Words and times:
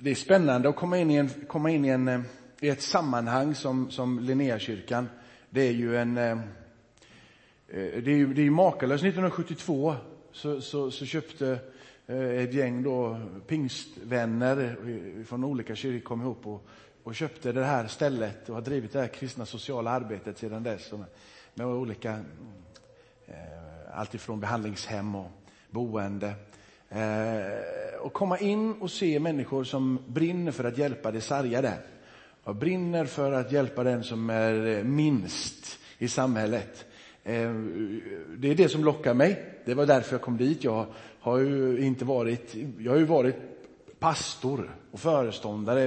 det 0.00 0.10
är 0.10 0.14
spännande 0.14 0.68
att 0.68 0.76
komma 0.76 0.98
in 0.98 1.10
i, 1.10 1.14
en, 1.14 1.28
komma 1.28 1.70
in 1.70 1.84
i, 1.84 1.88
en, 1.88 2.08
eh, 2.08 2.20
i 2.60 2.68
ett 2.68 2.82
sammanhang 2.82 3.54
som, 3.54 3.90
som 3.90 4.18
Linnéakyrkan. 4.18 5.08
Det 5.50 5.60
är 5.60 5.72
ju 5.72 5.96
en... 5.96 6.18
Eh, 6.18 6.30
eh, 7.68 8.02
det 8.02 8.10
är 8.10 8.16
ju, 8.16 8.34
det 8.34 8.40
är 8.40 8.44
ju 8.44 8.50
makalöst. 8.50 9.04
1972 9.04 9.94
så, 10.32 10.60
så, 10.60 10.90
så 10.90 11.06
köpte 11.06 11.58
ett 12.06 12.54
gäng 12.54 12.82
då 12.82 13.20
pingstvänner 13.46 14.76
från 15.24 15.44
olika 15.44 15.74
kyrkor 15.74 16.04
kom 16.04 16.20
ihop 16.20 16.46
och, 16.46 16.68
och 17.02 17.14
köpte 17.14 17.52
det 17.52 17.64
här 17.64 17.86
stället 17.86 18.48
och 18.48 18.54
har 18.54 18.62
drivit 18.62 18.92
det 18.92 19.00
här 19.00 19.08
kristna 19.08 19.46
sociala 19.46 19.90
arbetet 19.90 20.38
sedan 20.38 20.62
dess 20.62 20.92
med 21.54 21.66
olika, 21.66 22.20
alltifrån 23.92 24.40
behandlingshem 24.40 25.14
och 25.14 25.30
boende. 25.70 26.34
Eh, 26.88 27.87
att 28.04 28.12
komma 28.12 28.38
in 28.38 28.72
och 28.72 28.90
se 28.90 29.20
människor 29.20 29.64
som 29.64 29.98
brinner 30.06 30.52
för 30.52 30.64
att 30.64 30.78
hjälpa 30.78 31.10
de 31.10 31.20
sargade. 31.20 31.72
Och 32.44 32.56
brinner 32.56 33.04
för 33.04 33.32
att 33.32 33.52
hjälpa 33.52 33.84
den 33.84 34.04
som 34.04 34.30
är 34.30 34.66
eh, 34.66 34.84
minst 34.84 35.78
i 35.98 36.08
samhället. 36.08 36.84
Eh, 37.24 37.52
det 38.36 38.50
är 38.50 38.54
det 38.54 38.68
som 38.68 38.84
lockar 38.84 39.14
mig. 39.14 39.60
Det 39.64 39.74
var 39.74 39.86
därför 39.86 40.14
jag 40.14 40.22
kom 40.22 40.36
dit. 40.36 40.64
Jag 40.64 40.86
har 41.20 41.38
ju 41.38 41.84
inte 41.84 42.04
varit, 42.04 42.54
jag 42.78 42.92
har 42.92 42.98
ju 42.98 43.04
varit 43.04 43.36
pastor 43.98 44.70
och 44.90 45.00
föreståndare. 45.00 45.82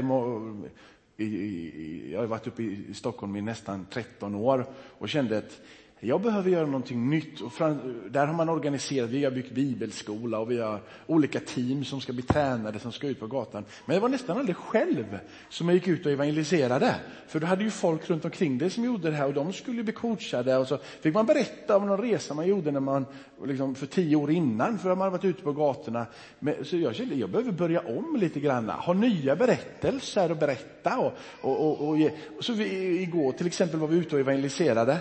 Jag 2.11 2.19
har 2.19 2.25
varit 2.25 2.47
uppe 2.47 2.63
i 2.63 2.93
Stockholm 2.93 3.35
i 3.35 3.41
nästan 3.41 3.85
13 3.89 4.35
år 4.35 4.65
och 4.73 5.09
kände 5.09 5.37
att 5.37 5.59
jag 6.03 6.21
behöver 6.21 6.49
göra 6.49 6.65
någonting 6.65 7.09
nytt. 7.09 7.41
Och 7.41 7.53
fram, 7.53 8.01
där 8.09 8.27
har 8.27 8.33
man 8.33 8.49
organiserat, 8.49 9.09
vi 9.09 9.23
har 9.23 9.31
byggt 9.31 9.51
bibelskola 9.51 10.39
och 10.39 10.51
vi 10.51 10.59
har 10.59 10.79
olika 11.07 11.39
team 11.39 11.85
som 11.85 12.01
ska 12.01 12.13
bli 12.13 12.21
tränade 12.21 12.79
som 12.79 12.91
ska 12.91 13.07
ut 13.07 13.19
på 13.19 13.27
gatan. 13.27 13.65
Men 13.85 13.93
jag 13.93 14.01
var 14.01 14.09
nästan 14.09 14.37
aldrig 14.37 14.55
själv 14.55 15.19
som 15.49 15.67
jag 15.67 15.75
gick 15.75 15.87
ut 15.87 16.05
och 16.05 16.11
evangeliserade. 16.11 16.95
För 17.27 17.39
då 17.39 17.47
hade 17.47 17.63
ju 17.63 17.69
folk 17.69 18.09
runt 18.09 18.25
omkring 18.25 18.57
dig 18.57 18.69
som 18.69 18.83
gjorde 18.83 19.09
det 19.09 19.15
här 19.15 19.27
och 19.27 19.33
de 19.33 19.53
skulle 19.53 19.83
bli 19.83 19.93
coachade 19.93 20.57
och 20.57 20.67
så 20.67 20.77
fick 20.77 21.13
man 21.13 21.25
berätta 21.25 21.77
om 21.77 21.87
någon 21.87 22.01
resa 22.01 22.33
man 22.33 22.47
gjorde 22.47 22.71
när 22.71 22.79
man, 22.79 23.05
liksom 23.45 23.75
för 23.75 23.85
tio 23.85 24.15
år 24.15 24.31
innan 24.31 24.79
för 24.79 24.89
att 24.89 24.97
man 24.97 25.05
hade 25.05 25.17
varit 25.17 25.25
ute 25.25 25.43
på 25.43 25.53
gatorna. 25.53 26.05
Men, 26.39 26.65
så 26.65 26.77
jag 26.77 26.95
kände, 26.95 27.15
jag 27.15 27.29
behöver 27.29 27.51
börja 27.51 27.79
om 27.79 28.17
lite 28.19 28.39
grann, 28.39 28.69
ha 28.69 28.93
nya 28.93 29.35
berättelser 29.35 30.29
att 30.29 30.39
berätta. 30.39 30.99
Och, 30.99 31.13
och, 31.41 31.81
och, 31.81 31.99
och, 32.37 32.45
så 32.45 32.53
vi, 32.53 33.01
igår 33.01 33.31
till 33.31 33.47
exempel 33.47 33.79
var 33.79 33.87
vi 33.87 33.97
ute 33.97 34.15
och 34.15 34.21
evangeliserade 34.21 34.97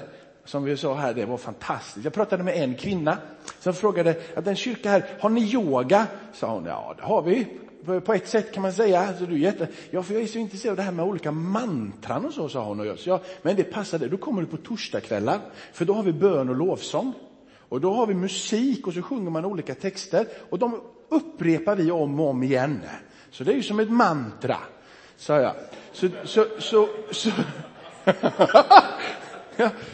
som 0.50 0.64
vi 0.64 0.76
sa 0.76 0.94
här, 0.94 1.14
det 1.14 1.24
var 1.24 1.36
fantastiskt. 1.36 2.04
Jag 2.04 2.12
pratade 2.12 2.42
med 2.42 2.56
en 2.56 2.74
kvinna 2.74 3.18
som 3.60 3.74
frågade 3.74 4.16
att 4.36 4.44
den 4.44 4.56
kyrka 4.56 4.90
här, 4.90 5.04
har 5.20 5.30
ni 5.30 5.40
yoga? 5.40 6.06
Sa 6.32 6.54
hon, 6.54 6.64
ja 6.64 6.94
det 6.96 7.02
har 7.02 7.22
vi. 7.22 7.46
På 8.00 8.14
ett 8.14 8.28
sätt 8.28 8.52
kan 8.52 8.62
man 8.62 8.72
säga. 8.72 9.00
Alltså, 9.00 9.26
du 9.26 9.38
jätte... 9.38 9.68
Ja, 9.90 10.02
för 10.02 10.14
jag 10.14 10.22
är 10.22 10.26
så 10.26 10.38
intresserad 10.38 10.70
av 10.70 10.76
det 10.76 10.82
här 10.82 10.92
med 10.92 11.04
olika 11.04 11.32
mantran 11.32 12.26
och 12.26 12.32
så, 12.32 12.48
sa 12.48 12.64
hon. 12.64 12.80
Och 12.80 12.86
jag. 12.86 12.98
Så 12.98 13.08
ja, 13.08 13.20
men 13.42 13.56
det 13.56 13.64
passade, 13.64 14.08
då 14.08 14.16
kommer 14.16 14.40
du 14.40 14.46
på 14.46 14.56
torsdagskvällar, 14.56 15.40
för 15.72 15.84
då 15.84 15.92
har 15.92 16.02
vi 16.02 16.12
bön 16.12 16.48
och 16.48 16.56
lovsång. 16.56 17.12
Och 17.68 17.80
då 17.80 17.92
har 17.92 18.06
vi 18.06 18.14
musik 18.14 18.86
och 18.86 18.94
så 18.94 19.02
sjunger 19.02 19.30
man 19.30 19.44
olika 19.44 19.74
texter 19.74 20.26
och 20.50 20.58
de 20.58 20.80
upprepar 21.08 21.76
vi 21.76 21.90
om 21.90 22.20
och 22.20 22.28
om 22.28 22.42
igen. 22.42 22.80
Så 23.30 23.44
det 23.44 23.52
är 23.52 23.56
ju 23.56 23.62
som 23.62 23.80
ett 23.80 23.90
mantra, 23.90 24.58
sa 25.16 25.40
jag. 25.40 25.54
Så, 25.92 26.08
så, 26.24 26.46
så, 26.58 26.88
så... 27.10 27.30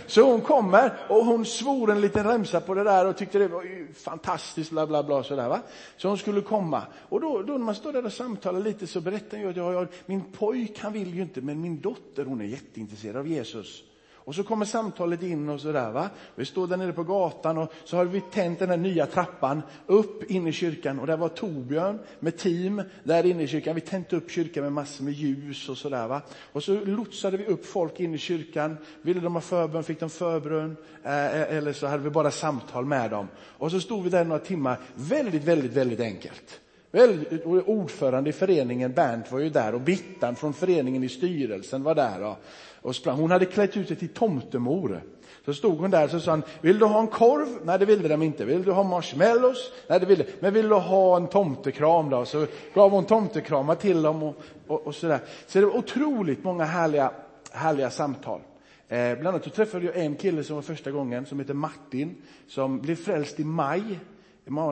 Så 0.06 0.22
hon 0.22 0.40
kommer 0.40 0.92
och 1.08 1.24
hon 1.24 1.44
svor 1.44 1.90
en 1.90 2.00
liten 2.00 2.26
remsa 2.26 2.60
på 2.60 2.74
det 2.74 2.84
där 2.84 3.06
och 3.06 3.16
tyckte 3.16 3.38
det 3.38 3.48
var 3.48 3.92
fantastiskt, 3.92 4.70
bla 4.70 4.86
bla 4.86 5.02
bla 5.02 5.22
sådär 5.22 5.48
va. 5.48 5.60
Så 5.96 6.08
hon 6.08 6.18
skulle 6.18 6.40
komma. 6.40 6.82
Och 7.08 7.20
då, 7.20 7.42
då 7.42 7.52
när 7.52 7.64
man 7.64 7.74
står 7.74 7.92
där 7.92 8.06
och 8.06 8.12
samtalar 8.12 8.60
lite 8.60 8.86
så 8.86 9.00
berättar 9.00 9.38
jag 9.38 9.50
att 9.50 9.56
jag, 9.56 9.74
jag, 9.74 9.88
min 10.06 10.32
pojk 10.32 10.78
han 10.78 10.92
vill 10.92 11.14
ju 11.14 11.22
inte, 11.22 11.40
men 11.40 11.60
min 11.60 11.80
dotter 11.80 12.24
hon 12.24 12.40
är 12.40 12.44
jätteintresserad 12.44 13.16
av 13.16 13.28
Jesus. 13.28 13.82
Och 14.26 14.34
så 14.34 14.42
kommer 14.42 14.64
samtalet 14.64 15.22
in 15.22 15.48
och 15.48 15.60
sådär. 15.60 15.90
Va? 15.90 16.10
Vi 16.34 16.44
står 16.44 16.66
där 16.66 16.76
nere 16.76 16.92
på 16.92 17.02
gatan 17.02 17.58
och 17.58 17.72
så 17.84 17.96
har 17.96 18.04
vi 18.04 18.20
tänt 18.20 18.58
den 18.58 18.70
här 18.70 18.76
nya 18.76 19.06
trappan 19.06 19.62
upp 19.86 20.30
in 20.30 20.46
i 20.46 20.52
kyrkan. 20.52 21.00
Och 21.00 21.06
där 21.06 21.16
var 21.16 21.28
Torbjörn 21.28 21.98
med 22.20 22.38
team 22.38 22.82
där 23.04 23.26
inne 23.26 23.42
i 23.42 23.46
kyrkan. 23.46 23.74
Vi 23.74 23.80
tände 23.80 24.16
upp 24.16 24.30
kyrkan 24.30 24.62
med 24.62 24.72
massor 24.72 25.04
med 25.04 25.12
ljus 25.12 25.68
och 25.68 25.78
sådär. 25.78 26.08
Va? 26.08 26.22
Och 26.52 26.62
så 26.62 26.84
lotsade 26.84 27.36
vi 27.36 27.46
upp 27.46 27.66
folk 27.66 28.00
in 28.00 28.14
i 28.14 28.18
kyrkan. 28.18 28.76
Ville 29.02 29.20
de 29.20 29.34
ha 29.34 29.40
förbön 29.40 29.84
fick 29.84 30.00
de 30.00 30.10
förbön. 30.10 30.76
Eh, 31.04 31.40
eh 31.40 31.56
eller 31.56 31.72
så 31.72 31.86
hade 31.86 32.02
vi 32.02 32.10
bara 32.10 32.30
samtal 32.30 32.84
med 32.84 33.10
dem. 33.10 33.28
Och 33.38 33.70
så 33.70 33.80
stod 33.80 34.04
vi 34.04 34.10
där 34.10 34.24
några 34.24 34.38
timmar. 34.38 34.78
Väldigt, 34.94 35.44
väldigt, 35.44 35.72
väldigt 35.72 36.00
enkelt. 36.00 36.60
Ordförande 37.66 38.30
i 38.30 38.32
föreningen, 38.32 38.92
Bernt, 38.92 39.32
var 39.32 39.38
ju 39.38 39.50
där 39.50 39.74
och 39.74 39.80
Bittan 39.80 40.36
från 40.36 40.54
föreningen 40.54 41.04
i 41.04 41.08
styrelsen 41.08 41.82
var 41.82 41.94
där. 41.94 42.36
Och, 42.86 42.96
sprang. 42.96 43.16
Hon 43.16 43.30
hade 43.30 43.46
klätt 43.46 43.76
ut 43.76 43.88
sig 43.88 43.96
till 43.96 44.08
tomtemor. 44.08 45.02
Så 45.44 45.54
stod 45.54 45.78
hon 45.78 45.90
där 45.90 46.14
och 46.14 46.22
sa 46.22 46.30
han, 46.30 46.42
vill 46.60 46.78
du 46.78 46.84
ha 46.84 47.00
en 47.00 47.06
korv? 47.06 47.46
Nej, 47.64 47.78
det 47.78 47.84
ville 47.84 48.08
de 48.08 48.22
inte. 48.22 48.44
Vill 48.44 48.62
du 48.62 48.72
ha 48.72 48.82
marshmallows? 48.82 49.72
Nej, 49.88 50.00
det 50.00 50.06
ville 50.06 50.26
Men 50.40 50.54
vill 50.54 50.68
du 50.68 50.74
ha 50.74 51.16
en 51.16 51.26
tomtekram 51.26 52.10
då? 52.10 52.24
Så 52.24 52.46
gav 52.74 52.90
hon 52.90 53.04
tomtekramar 53.04 53.74
till 53.74 54.02
dem 54.02 54.22
och, 54.22 54.36
och, 54.66 54.86
och 54.86 54.94
sådär. 54.94 55.18
Så 55.46 55.60
det 55.60 55.66
var 55.66 55.76
otroligt 55.76 56.44
många 56.44 56.64
härliga, 56.64 57.10
härliga 57.52 57.90
samtal. 57.90 58.40
Eh, 58.88 59.14
bland 59.14 59.26
annat 59.26 59.44
så 59.44 59.50
träffade 59.50 59.86
jag 59.86 59.96
en 59.96 60.16
kille 60.16 60.44
som 60.44 60.56
var 60.56 60.62
första 60.62 60.90
gången, 60.90 61.26
som 61.26 61.38
heter 61.40 61.54
Martin, 61.54 62.14
som 62.48 62.80
blev 62.80 62.96
frälst 62.96 63.40
i 63.40 63.44
maj 63.44 63.98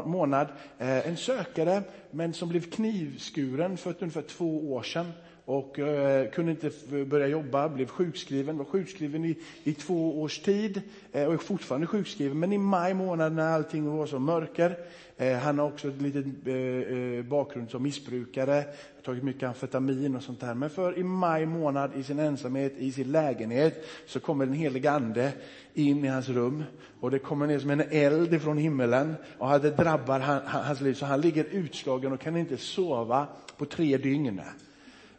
månad. 0.05 0.49
Eh, 0.79 1.09
en 1.09 1.17
sökare, 1.17 1.83
men 2.11 2.33
som 2.33 2.49
blev 2.49 2.71
knivskuren 2.71 3.77
för 3.77 3.95
ungefär 3.99 4.23
två 4.23 4.73
år 4.73 4.83
sedan 4.83 5.13
och 5.47 5.79
eh, 5.79 6.31
kunde 6.31 6.51
inte 6.51 6.71
börja 7.05 7.27
jobba, 7.27 7.69
blev 7.69 7.87
sjukskriven, 7.87 8.59
var 8.59 8.65
sjukskriven 8.65 9.25
i, 9.25 9.39
i 9.65 9.75
två 9.75 10.23
års 10.23 10.39
tid 10.39 10.83
eh, 11.13 11.25
och 11.27 11.33
är 11.33 11.39
fortfarande 11.39 11.87
sjukskriven. 11.87 12.39
Men 12.39 12.53
i 12.53 12.59
maj 12.59 12.95
månad 12.95 13.33
när 13.33 13.53
allting 13.53 13.97
var 13.97 14.07
som 14.07 14.25
mörker, 14.25 14.77
eh, 15.17 15.37
han 15.37 15.59
har 15.59 15.67
också 15.67 15.89
en 15.89 15.99
liten 15.99 16.37
eh, 16.47 17.19
eh, 17.19 17.25
bakgrund 17.25 17.71
som 17.71 17.83
missbrukare, 17.83 18.65
tagit 19.05 19.25
mycket 19.25 19.49
amfetamin 19.49 20.17
och 20.17 20.23
sånt 20.23 20.41
där. 20.41 20.55
Men 20.55 20.71
för 20.71 20.99
i 20.99 21.03
maj 21.03 21.47
månad 21.47 21.91
i 21.97 22.03
sin 22.03 22.19
ensamhet, 22.19 22.73
i 22.79 22.93
sin 22.93 23.13
lägenhet, 23.13 23.85
så 24.07 24.21
kommer 24.21 24.47
den 24.47 24.55
helige 24.55 24.91
ande 24.91 25.33
in 25.75 26.05
i 26.05 26.09
hans 26.09 26.29
rum 26.29 26.65
och 27.01 27.11
det 27.11 27.19
kommer 27.19 27.47
ner 27.47 27.59
som 27.59 27.71
en 27.71 27.81
eld 27.91 28.35
ifrån 28.35 28.59
himmelen 28.59 29.15
och 29.39 29.61
det 29.61 29.71
drabbar 29.71 30.21
hans 30.47 30.81
liv 30.81 30.95
så 30.95 31.07
han 31.07 31.21
ligger 31.21 31.45
utslagen 31.45 32.13
och 32.13 32.21
kan 32.21 32.37
inte 32.37 32.57
sova 32.57 33.27
på 33.57 33.65
tre 33.65 33.97
dygn. 33.97 34.41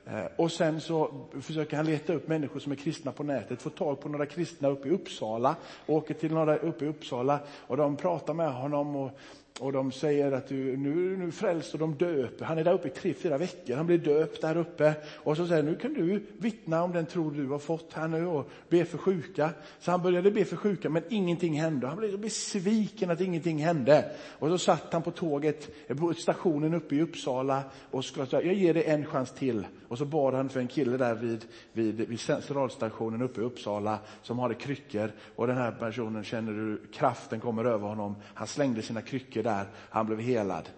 Eh, 0.08 0.26
och 0.36 0.52
sen 0.52 0.82
så 0.82 1.12
försöker 1.42 1.78
han 1.78 1.86
leta 1.86 2.14
upp 2.14 2.28
människor 2.28 2.60
som 2.60 2.72
är 2.72 2.76
kristna 2.76 3.12
på 3.12 3.24
nätet, 3.24 3.62
får 3.62 3.70
tag 3.70 4.00
på 4.00 4.10
några 4.10 4.26
kristna 4.26 4.68
uppe 4.68 4.88
i 4.88 4.92
Uppsala, 4.92 5.56
åker 5.88 6.14
till 6.14 6.34
några 6.34 6.58
uppe 6.58 6.86
i 6.86 6.88
Uppsala 6.88 7.40
och 7.68 7.78
de 7.78 7.96
pratar 7.96 8.34
med 8.34 8.54
honom 8.54 8.96
och 8.96 9.12
och 9.60 9.72
de 9.72 9.92
säger 9.92 10.32
att 10.32 10.48
du, 10.48 10.78
nu 10.78 11.14
är 11.14 11.18
du 11.18 11.32
frälst 11.32 11.74
och 11.74 11.80
de 11.80 11.96
döper. 11.96 12.46
Han 12.46 12.58
är 12.58 12.64
där 12.64 12.74
uppe 12.74 12.88
i 12.88 12.92
tre, 12.92 13.14
fyra 13.14 13.38
veckor. 13.38 13.76
Han 13.76 13.86
blir 13.86 13.98
döpt 13.98 14.42
där 14.42 14.58
uppe. 14.58 14.94
Och 15.08 15.38
så 15.38 15.48
säger 15.48 15.64
nu 15.64 15.76
kan 15.76 15.94
du 15.94 16.26
vittna 16.38 16.84
om 16.84 16.92
den 16.92 17.06
tro 17.06 17.30
du 17.30 17.48
har 17.48 17.60
fått 17.60 17.94
här 17.94 18.08
nu 18.08 18.26
och 18.26 18.50
be 18.70 18.86
för 18.86 18.98
sjuka. 18.98 19.50
Så 19.80 19.92
han 19.92 20.02
började 20.02 20.32
be 20.32 20.46
för 20.46 20.56
sjuka 20.56 20.90
men 20.90 21.04
ingenting 21.10 21.62
hände. 21.62 21.88
Han 21.88 21.98
blev 21.98 22.20
besviken 22.20 23.12
att 23.12 23.22
ingenting 23.22 23.66
hände. 23.66 24.12
Och 24.40 24.50
så 24.50 24.58
satt 24.58 24.94
han 24.94 25.02
på 25.02 25.12
tåget, 25.12 25.88
på 25.88 26.14
stationen 26.14 26.74
uppe 26.74 26.96
i 26.96 27.02
Uppsala 27.02 27.64
och 27.92 28.06
skulle 28.06 28.26
säga, 28.26 28.46
jag 28.46 28.56
ger 28.56 28.74
dig 28.74 28.84
en 28.86 29.06
chans 29.06 29.32
till. 29.32 29.68
Och 29.88 29.98
så 29.98 30.06
bad 30.06 30.34
han 30.34 30.50
för 30.50 30.60
en 30.60 30.68
kille 30.68 30.98
där 30.98 31.16
vid, 31.16 31.46
vid, 31.74 31.96
vid 31.96 32.20
centralstationen 32.20 33.22
uppe 33.22 33.42
i 33.42 33.44
Uppsala 33.44 34.00
som 34.22 34.40
hade 34.40 34.54
kryckor. 34.54 35.12
Och 35.36 35.48
den 35.48 35.58
här 35.58 35.72
personen 35.72 36.24
känner 36.24 36.52
du 36.52 36.82
kraften 36.94 37.40
kommer 37.40 37.66
över 37.66 37.88
honom. 37.88 38.16
Han 38.34 38.48
slängde 38.48 38.82
sina 38.82 39.02
kryckor 39.02 39.45
där, 39.46 39.66
han 39.90 40.06
blev 40.06 40.20
helad. 40.20 40.70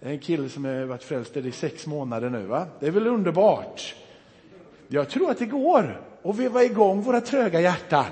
En 0.00 0.18
kille 0.18 0.48
som 0.48 0.64
har 0.64 0.84
varit 0.84 1.02
frälst 1.02 1.36
i 1.36 1.52
sex 1.52 1.86
månader 1.86 2.30
nu. 2.30 2.46
Va? 2.46 2.66
Det 2.80 2.86
är 2.86 2.90
väl 2.90 3.06
underbart? 3.06 3.94
Jag 4.88 5.08
tror 5.08 5.30
att 5.30 5.38
det 5.38 5.46
går 5.46 6.00
att 6.22 6.36
veva 6.36 6.64
igång 6.64 7.02
våra 7.02 7.20
tröga 7.20 7.60
hjärtan. 7.60 8.06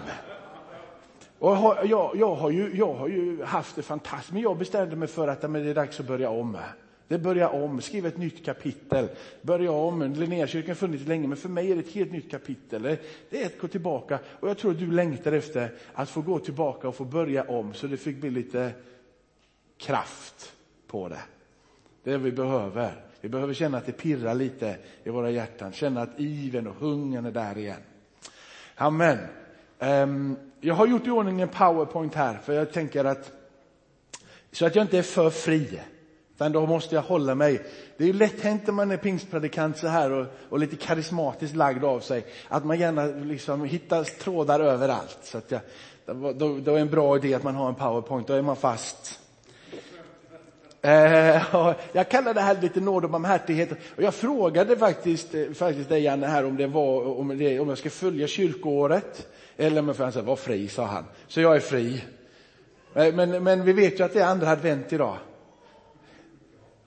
Och 1.39 1.57
jag, 1.85 2.17
jag, 2.17 2.35
har 2.35 2.51
ju, 2.51 2.71
jag 2.75 2.95
har 2.95 3.09
ju 3.09 3.43
haft 3.43 3.77
det 3.77 3.83
fantastiskt, 3.83 4.33
men 4.33 4.43
jag 4.43 4.59
bestämde 4.59 4.97
mig 4.97 5.09
för 5.09 5.29
att 5.29 5.41
det 5.41 5.47
är 5.47 5.75
dags 5.75 6.01
att 6.01 6.07
börja 6.07 6.31
om. 6.31 6.57
Det 7.09 7.19
börjar 7.19 7.49
om, 7.49 7.81
skriva 7.81 8.09
ett 8.09 8.19
nytt 8.19 8.45
kapitel, 8.45 9.09
börja 9.43 9.73
om. 9.73 10.03
Linnéakyrkan 10.03 10.69
har 10.69 10.75
funnits 10.75 11.07
länge, 11.07 11.29
men 11.29 11.37
för 11.37 11.49
mig 11.49 11.71
är 11.71 11.75
det 11.75 11.81
ett 11.81 11.95
helt 11.95 12.13
nytt 12.13 12.31
kapitel. 12.31 12.83
Det 13.31 13.43
är 13.43 13.47
att 13.47 13.59
gå 13.59 13.69
tillbaka 13.69 14.19
och 14.41 14.49
jag 14.49 14.59
tror 14.59 14.71
att 14.71 14.79
du 14.79 14.93
längtar 14.93 15.33
efter 15.33 15.73
att 15.95 16.11
få 16.11 16.21
gå 16.21 16.39
tillbaka 16.39 16.89
och 16.89 16.95
få 16.95 17.05
börja 17.05 17.45
om 17.45 17.75
så 17.75 17.87
det 17.87 17.97
fick 17.97 18.21
bli 18.21 18.31
lite 18.31 18.71
kraft 19.81 20.53
på 20.87 21.09
det. 21.09 21.23
Det 22.05 22.19
vi 22.19 22.33
behöver. 22.33 23.05
Vi 23.21 23.29
behöver 23.29 23.55
känna 23.55 23.79
att 23.79 23.87
det 23.87 23.93
pirrar 23.93 24.35
lite 24.35 24.77
i 25.05 25.11
våra 25.11 25.31
hjärtan, 25.31 25.73
känna 25.73 26.03
att 26.03 26.11
iven 26.17 26.67
och 26.67 26.75
hungern 26.75 27.27
är 27.27 27.31
där 27.31 27.59
igen. 27.59 27.83
Amen. 28.75 29.19
Ehm, 29.79 30.37
jag 30.61 30.75
har 30.75 30.87
gjort 30.87 31.07
i 31.07 31.11
ordning 31.11 31.41
en 31.41 31.49
powerpoint 31.49 32.15
här, 32.15 32.39
för 32.45 32.53
jag 32.53 32.73
tänker 32.73 33.05
att 33.05 33.33
så 34.53 34.67
att 34.67 34.75
jag 34.75 34.85
inte 34.85 34.99
är 34.99 35.03
för 35.03 35.31
fri. 35.31 35.81
Utan 36.35 36.53
då 36.53 36.67
måste 36.67 36.95
jag 36.95 37.03
hålla 37.03 37.35
mig. 37.35 37.63
Det 37.97 38.05
är 38.05 38.09
ju 38.09 38.13
lätt 38.13 38.41
hänt 38.41 38.67
när 38.67 38.73
man 38.73 38.91
är 38.91 38.97
pingstpredikant 38.97 39.79
så 39.79 39.87
här 39.87 40.11
och, 40.11 40.27
och, 40.49 40.59
lite 40.59 40.77
karismatiskt 40.77 41.57
lagd 41.57 41.85
av 41.85 42.01
sig, 42.01 42.27
att 42.49 42.65
man 42.65 42.79
gärna 42.79 43.07
liksom 43.07 43.65
hittar 43.65 44.05
trådar 44.05 44.61
överallt. 44.61 45.19
Så 45.23 45.39
att 45.39 45.51
jag, 45.51 45.61
då, 46.37 46.59
då 46.59 46.75
är 46.75 46.81
en 46.81 46.91
bra 46.91 47.17
idé 47.17 47.35
att 47.35 47.43
man 47.43 47.55
har 47.55 47.69
en 47.69 47.75
powerpoint, 47.75 48.27
då 48.27 48.35
är 48.35 48.43
man 48.43 48.57
fast. 48.57 49.21
Eh, 50.83 51.43
jag 51.93 52.09
kallar 52.09 52.35
det 52.35 52.41
här 52.41 52.61
lite 52.63 52.81
nåd 52.81 53.05
och 53.05 53.11
barmhärtighet. 53.11 53.73
Och 53.97 54.03
jag 54.03 54.15
frågade 54.15 54.77
faktiskt, 54.77 55.35
eh, 55.35 55.53
faktiskt 55.53 55.89
dig 55.89 56.03
Janne 56.03 56.27
här 56.27 56.45
om 56.45 56.57
det 56.57 56.67
var, 56.67 57.19
om, 57.19 57.39
det, 57.39 57.61
om 57.61 57.69
jag 57.69 57.79
ska 57.79 57.91
följa 57.91 58.27
kyrkoåret. 58.27 59.29
Eller 59.57 59.81
om 59.81 59.87
jag 59.87 59.97
får 59.97 60.23
var 60.23 60.37
fri, 60.37 60.69
sa 60.69 60.85
han. 60.85 61.05
Så 61.27 61.41
jag 61.41 61.57
är 61.57 61.61
fri. 61.61 62.05
Eh, 62.95 63.15
men, 63.15 63.45
men 63.45 63.65
vi 63.65 63.73
vet 63.73 64.01
ju 64.01 64.05
att 64.05 64.13
det 64.13 64.21
är 64.21 64.27
andra 64.27 64.51
advent 64.51 64.93
idag. 64.93 65.17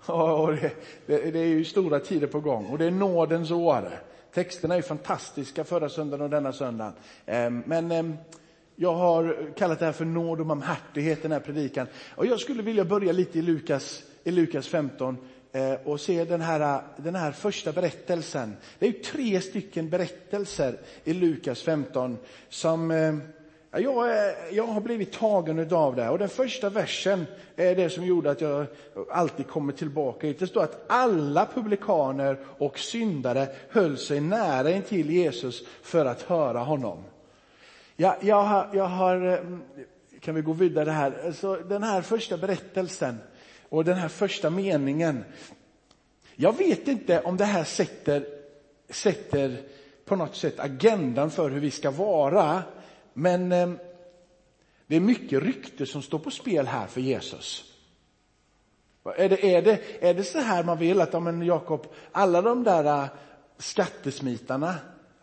Och 0.06 0.52
det, 0.52 0.72
det, 1.06 1.32
det, 1.32 1.40
är 1.40 1.46
ju 1.46 1.66
stora 1.66 2.00
tider 2.00 2.28
på 2.28 2.40
gång 2.40 2.66
och 2.66 2.78
det 2.78 2.86
är 2.86 2.92
nådens 2.92 3.52
år. 3.52 4.00
Texterna 4.34 4.76
är 4.76 4.82
fantastiska 4.82 5.64
förra 5.64 5.90
söndagen 5.90 6.22
och 6.22 6.30
denna 6.30 6.54
söndagen. 6.54 6.94
Ehm, 7.26 7.64
men 7.66 7.92
ehm, 7.92 8.18
jag 8.76 8.94
har 8.94 9.54
kallat 9.58 9.80
det 9.80 9.86
här 9.86 9.92
för 9.92 10.06
nåd 10.06 10.40
och 10.40 10.46
barmhärtighet, 10.46 11.22
den 11.22 11.32
här 11.32 11.40
predikan. 11.40 11.88
Och 12.16 12.26
jag 12.26 12.40
skulle 12.40 12.64
vilja 12.64 12.86
börja 12.86 13.12
lite 13.12 13.40
i 13.40 13.42
Lukas, 13.42 14.04
i 14.24 14.32
Lukas 14.32 14.68
15 14.68 15.18
eh, 15.52 15.74
och 15.84 16.00
se 16.00 16.26
den 16.26 16.42
här, 16.42 16.82
den 16.98 17.16
här 17.16 17.32
första 17.32 17.72
berättelsen. 17.72 18.56
Det 18.80 18.86
är 18.86 18.92
ju 18.92 19.00
tre 19.00 19.42
stycken 19.42 19.90
berättelser 19.90 20.78
i 21.04 21.14
Lukas 21.14 21.62
15 21.62 22.18
som 22.50 22.92
eh, 22.92 23.16
jag, 23.82 24.10
eh, 24.10 24.34
jag 24.52 24.68
har 24.68 24.82
blivit 24.82 25.12
tagen 25.12 25.74
av 25.74 25.96
det 25.96 26.10
och 26.10 26.20
den 26.20 26.30
första 26.30 26.70
versen 26.70 27.26
är 27.56 27.76
det 27.76 27.90
som 27.90 28.06
gjorde 28.06 28.32
att 28.32 28.42
jag 28.42 28.66
alltid 29.12 29.48
kommer 29.48 29.74
tillbaka 29.74 30.28
hit. 30.28 30.40
Det 30.40 30.48
står 30.48 30.64
att 30.64 30.86
alla 30.88 31.48
publikaner 31.54 32.38
och 32.58 32.80
syndare 32.80 33.48
höll 33.70 33.98
sig 33.98 34.20
nära 34.22 34.72
intill 34.72 35.10
Jesus 35.10 35.64
för 35.82 36.06
att 36.06 36.22
höra 36.22 36.60
honom. 36.60 37.04
Ja, 37.96 38.18
jag, 38.22 38.44
har, 38.44 38.70
jag 38.74 38.88
har, 38.88 39.28
eh, 39.28 39.40
kan 40.20 40.36
vi 40.36 40.42
gå 40.42 40.54
vidare 40.54 40.90
här? 40.90 41.32
Så 41.32 41.56
den 41.56 41.84
här 41.84 42.02
första 42.02 42.38
berättelsen 42.38 43.18
och 43.70 43.86
den 43.86 43.98
här 43.98 44.08
första 44.08 44.50
meningen. 44.50 45.24
Jag 46.36 46.58
vet 46.58 46.88
inte 46.88 47.22
om 47.22 47.38
det 47.38 47.46
här 47.46 47.64
sätter, 47.64 48.26
sätter 48.90 49.62
på 50.06 50.16
något 50.16 50.36
sätt 50.36 50.60
agendan 50.60 51.32
för 51.32 51.50
hur 51.50 51.60
vi 51.60 51.72
ska 51.72 51.92
vara. 51.92 52.64
Men 53.14 53.52
eh, 53.52 53.72
det 54.88 54.96
är 54.96 55.00
mycket 55.00 55.44
rykte 55.44 55.86
som 55.86 56.02
står 56.02 56.20
på 56.20 56.32
spel 56.32 56.68
här 56.68 56.88
för 56.88 57.02
Jesus. 57.02 57.74
Är 59.18 59.30
det, 59.30 59.56
är 59.56 59.62
det, 59.62 59.82
är 60.00 60.14
det 60.14 60.24
så 60.24 60.40
här 60.40 60.64
man 60.64 60.78
vill 60.78 61.02
att, 61.02 61.24
men 61.24 61.42
Jakob, 61.42 61.88
alla 62.12 62.42
de 62.42 62.64
där 62.64 63.04
eh, 63.04 63.10
skattesmitarna, 63.58 64.76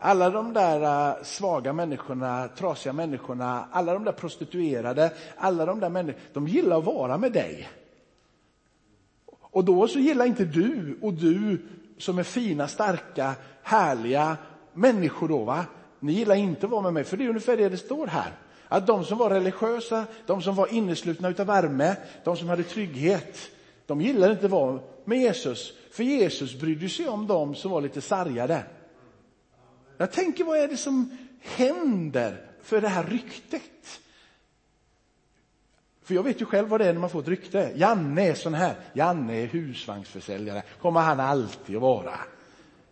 alla 0.03 0.29
de 0.29 0.53
där 0.53 1.09
äh, 1.09 1.23
svaga 1.23 1.73
människorna, 1.73 2.47
trasiga 2.47 2.93
människorna, 2.93 3.65
alla 3.71 3.93
de 3.93 4.03
där 4.03 4.11
prostituerade, 4.11 5.11
alla 5.35 5.65
de 5.65 5.79
där 5.79 5.89
människorna, 5.89 6.25
de 6.33 6.47
gillar 6.47 6.77
att 6.77 6.85
vara 6.85 7.17
med 7.17 7.31
dig. 7.31 7.69
Och 9.41 9.65
då 9.65 9.87
så 9.87 9.99
gillar 9.99 10.25
inte 10.25 10.45
du 10.45 10.97
och 11.01 11.13
du 11.13 11.61
som 11.97 12.19
är 12.19 12.23
fina, 12.23 12.67
starka, 12.67 13.33
härliga 13.63 14.37
människor 14.73 15.27
då, 15.27 15.43
va? 15.43 15.65
Ni 15.99 16.13
gillar 16.13 16.35
inte 16.35 16.65
att 16.65 16.71
vara 16.71 16.81
med 16.81 16.93
mig, 16.93 17.03
för 17.03 17.17
det 17.17 17.25
är 17.25 17.29
ungefär 17.29 17.57
det 17.57 17.69
det 17.69 17.77
står 17.77 18.07
här. 18.07 18.31
Att 18.67 18.87
de 18.87 19.05
som 19.05 19.17
var 19.17 19.29
religiösa, 19.29 20.05
de 20.25 20.41
som 20.41 20.55
var 20.55 20.73
inneslutna 20.73 21.29
utav 21.29 21.47
värme, 21.47 21.95
de 22.23 22.37
som 22.37 22.49
hade 22.49 22.63
trygghet, 22.63 23.37
de 23.85 24.01
gillade 24.01 24.33
inte 24.33 24.45
att 24.45 24.51
vara 24.51 24.79
med 25.05 25.17
Jesus. 25.17 25.73
För 25.91 26.03
Jesus 26.03 26.59
brydde 26.59 26.89
sig 26.89 27.07
om 27.07 27.27
dem 27.27 27.55
som 27.55 27.71
var 27.71 27.81
lite 27.81 28.01
sargade. 28.01 28.63
Jag 30.01 30.11
tänker, 30.11 30.43
vad 30.43 30.57
är 30.57 30.67
det 30.67 30.77
som 30.77 31.17
händer 31.41 32.41
för 32.63 32.81
det 32.81 32.87
här 32.87 33.03
ryktet? 33.03 34.01
För 36.03 36.13
jag 36.13 36.23
vet 36.23 36.41
ju 36.41 36.45
själv 36.45 36.67
vad 36.67 36.79
det 36.81 36.87
är 36.87 36.93
när 36.93 36.99
man 36.99 37.09
får 37.09 37.19
ett 37.19 37.27
rykte. 37.27 37.71
Janne 37.75 38.27
är 38.27 38.33
sån 38.33 38.53
här. 38.53 38.75
Janne 38.93 39.41
är 39.41 39.47
husvagnsförsäljare. 39.47 40.63
kommer 40.81 40.99
han 40.99 41.19
alltid 41.19 41.75
att 41.75 41.81
vara. 41.81 42.13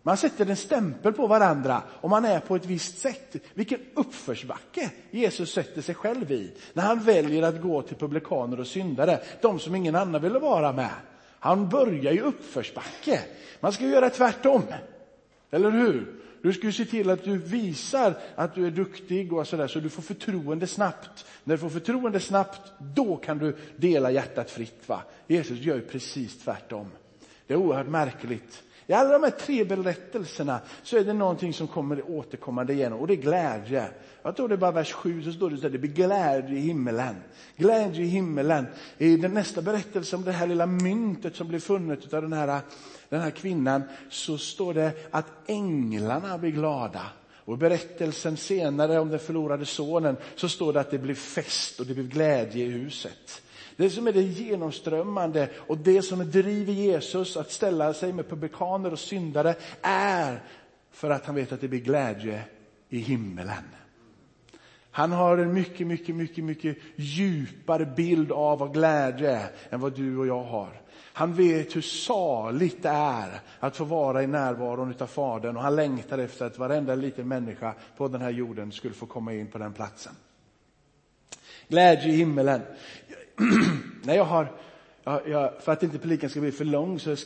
Man 0.02 0.16
sätter 0.16 0.50
en 0.50 0.56
stämpel 0.56 1.12
på 1.12 1.26
varandra 1.26 1.82
om 2.00 2.10
man 2.10 2.24
är 2.24 2.40
på 2.40 2.56
ett 2.56 2.66
visst 2.66 2.98
sätt. 2.98 3.36
Vilken 3.54 3.80
uppförsbacke 3.94 4.90
Jesus 5.10 5.52
sätter 5.52 5.82
sig 5.82 5.94
själv 5.94 6.32
i 6.32 6.52
när 6.72 6.82
han 6.82 7.00
väljer 7.00 7.42
att 7.42 7.62
gå 7.62 7.82
till 7.82 7.96
publikaner 7.96 8.60
och 8.60 8.66
syndare, 8.66 9.20
de 9.42 9.58
som 9.58 9.74
ingen 9.74 9.96
annan 9.96 10.22
ville 10.22 10.38
vara 10.38 10.72
med. 10.72 10.94
Han 11.38 11.68
börjar 11.68 12.12
i 12.12 12.20
uppförsbacke. 12.20 13.20
Man 13.60 13.72
ska 13.72 13.84
göra 13.84 14.10
tvärtom. 14.10 14.62
Eller 15.50 15.70
hur? 15.70 16.20
Du 16.42 16.52
ska 16.52 16.66
ju 16.66 16.72
se 16.72 16.84
till 16.84 17.10
att 17.10 17.24
du 17.24 17.38
visar 17.38 18.14
att 18.34 18.54
du 18.54 18.66
är 18.66 18.70
duktig 18.70 19.32
och 19.32 19.48
sådär 19.48 19.68
så 19.68 19.80
du 19.80 19.88
får 19.88 20.02
förtroende 20.02 20.66
snabbt. 20.66 21.26
När 21.44 21.54
du 21.54 21.58
får 21.58 21.68
förtroende 21.68 22.20
snabbt, 22.20 22.72
då 22.78 23.16
kan 23.16 23.38
du 23.38 23.56
dela 23.76 24.10
hjärtat 24.10 24.50
fritt. 24.50 24.88
Va? 24.88 25.02
Jesus 25.26 25.58
gör 25.58 25.74
ju 25.74 25.82
precis 25.82 26.38
tvärtom. 26.38 26.90
Det 27.46 27.54
är 27.54 27.58
oerhört 27.58 27.88
märkligt. 27.88 28.62
I 28.90 28.92
alla 28.92 29.12
de 29.12 29.22
här 29.22 29.30
tre 29.30 29.64
berättelserna 29.64 30.60
så 30.82 30.96
är 30.96 31.04
det 31.04 31.12
någonting 31.12 31.52
som 31.52 31.68
kommer 31.68 32.10
återkommande 32.10 32.72
igen 32.72 32.92
och 32.92 33.06
det 33.06 33.14
är 33.14 33.16
glädje. 33.16 33.88
Jag 34.22 34.36
tror 34.36 34.48
det 34.48 34.54
är 34.54 34.56
bara 34.56 34.70
vers 34.70 34.92
7 34.92 35.22
så 35.22 35.32
står 35.32 35.50
det 35.50 35.56
så 35.56 35.62
här, 35.62 35.70
det 35.70 35.78
blir 35.78 35.90
glädje 35.90 36.58
i 36.58 36.60
himmelen. 36.60 37.16
Glädje 37.56 38.04
i 38.04 38.06
himmelen. 38.06 38.66
I 38.98 39.16
den 39.16 39.34
nästa 39.34 39.62
berättelse 39.62 40.16
om 40.16 40.24
det 40.24 40.32
här 40.32 40.46
lilla 40.46 40.66
myntet 40.66 41.36
som 41.36 41.48
blev 41.48 41.60
funnet 41.60 42.14
av 42.14 42.22
den 42.22 42.32
här, 42.32 42.60
den 43.08 43.20
här 43.20 43.30
kvinnan 43.30 43.82
så 44.08 44.38
står 44.38 44.74
det 44.74 44.92
att 45.10 45.26
änglarna 45.46 46.38
blir 46.38 46.50
glada. 46.50 47.02
Och 47.32 47.54
i 47.54 47.56
berättelsen 47.56 48.36
senare 48.36 48.98
om 48.98 49.08
den 49.08 49.18
förlorade 49.18 49.66
sonen 49.66 50.16
så 50.36 50.48
står 50.48 50.72
det 50.72 50.80
att 50.80 50.90
det 50.90 50.98
blir 50.98 51.14
fest 51.14 51.80
och 51.80 51.86
det 51.86 51.94
blir 51.94 52.04
glädje 52.04 52.64
i 52.64 52.70
huset. 52.70 53.42
Det 53.76 53.90
som 53.90 54.06
är 54.06 54.12
det 54.12 54.22
genomströmmande 54.22 55.48
och 55.56 55.78
det 55.78 56.02
som 56.02 56.30
driver 56.30 56.72
Jesus 56.72 57.36
att 57.36 57.50
ställa 57.50 57.94
sig 57.94 58.12
med 58.12 58.28
publikaner 58.28 58.92
och 58.92 58.98
syndare 58.98 59.54
är 59.82 60.42
för 60.90 61.10
att 61.10 61.26
han 61.26 61.34
vet 61.34 61.52
att 61.52 61.60
det 61.60 61.68
blir 61.68 61.80
glädje 61.80 62.42
i 62.88 62.98
himmelen. 62.98 63.64
Han 64.90 65.12
har 65.12 65.38
en 65.38 65.52
mycket, 65.52 65.86
mycket, 65.86 66.14
mycket, 66.14 66.44
mycket 66.44 66.76
djupare 66.96 67.86
bild 67.86 68.32
av 68.32 68.58
vad 68.58 68.72
glädje 68.72 69.30
är 69.30 69.50
än 69.70 69.80
vad 69.80 69.96
du 69.96 70.16
och 70.16 70.26
jag 70.26 70.42
har. 70.42 70.80
Han 71.12 71.34
vet 71.34 71.76
hur 71.76 71.80
saligt 71.80 72.82
det 72.82 72.88
är 72.88 73.40
att 73.58 73.76
få 73.76 73.84
vara 73.84 74.22
i 74.22 74.26
närvaron 74.26 74.94
av 74.98 75.06
Fadern 75.06 75.56
och 75.56 75.62
han 75.62 75.76
längtar 75.76 76.18
efter 76.18 76.46
att 76.46 76.58
varenda 76.58 76.94
liten 76.94 77.28
människa 77.28 77.74
på 77.96 78.08
den 78.08 78.20
här 78.20 78.30
jorden 78.30 78.72
skulle 78.72 78.94
få 78.94 79.06
komma 79.06 79.34
in 79.34 79.46
på 79.46 79.58
den 79.58 79.72
platsen. 79.72 80.12
Glädje 81.68 82.12
i 82.12 82.16
himmelen. 82.16 82.60
när 84.02 84.14
jag 84.14 84.24
har, 84.24 84.52
jag, 85.04 85.28
jag, 85.28 85.62
för 85.62 85.72
att 85.72 85.82
inte 85.82 85.98
predikan 85.98 86.30
ska 86.30 86.40
bli 86.40 86.52
för 86.52 86.64
lång 86.64 86.98
så 86.98 87.16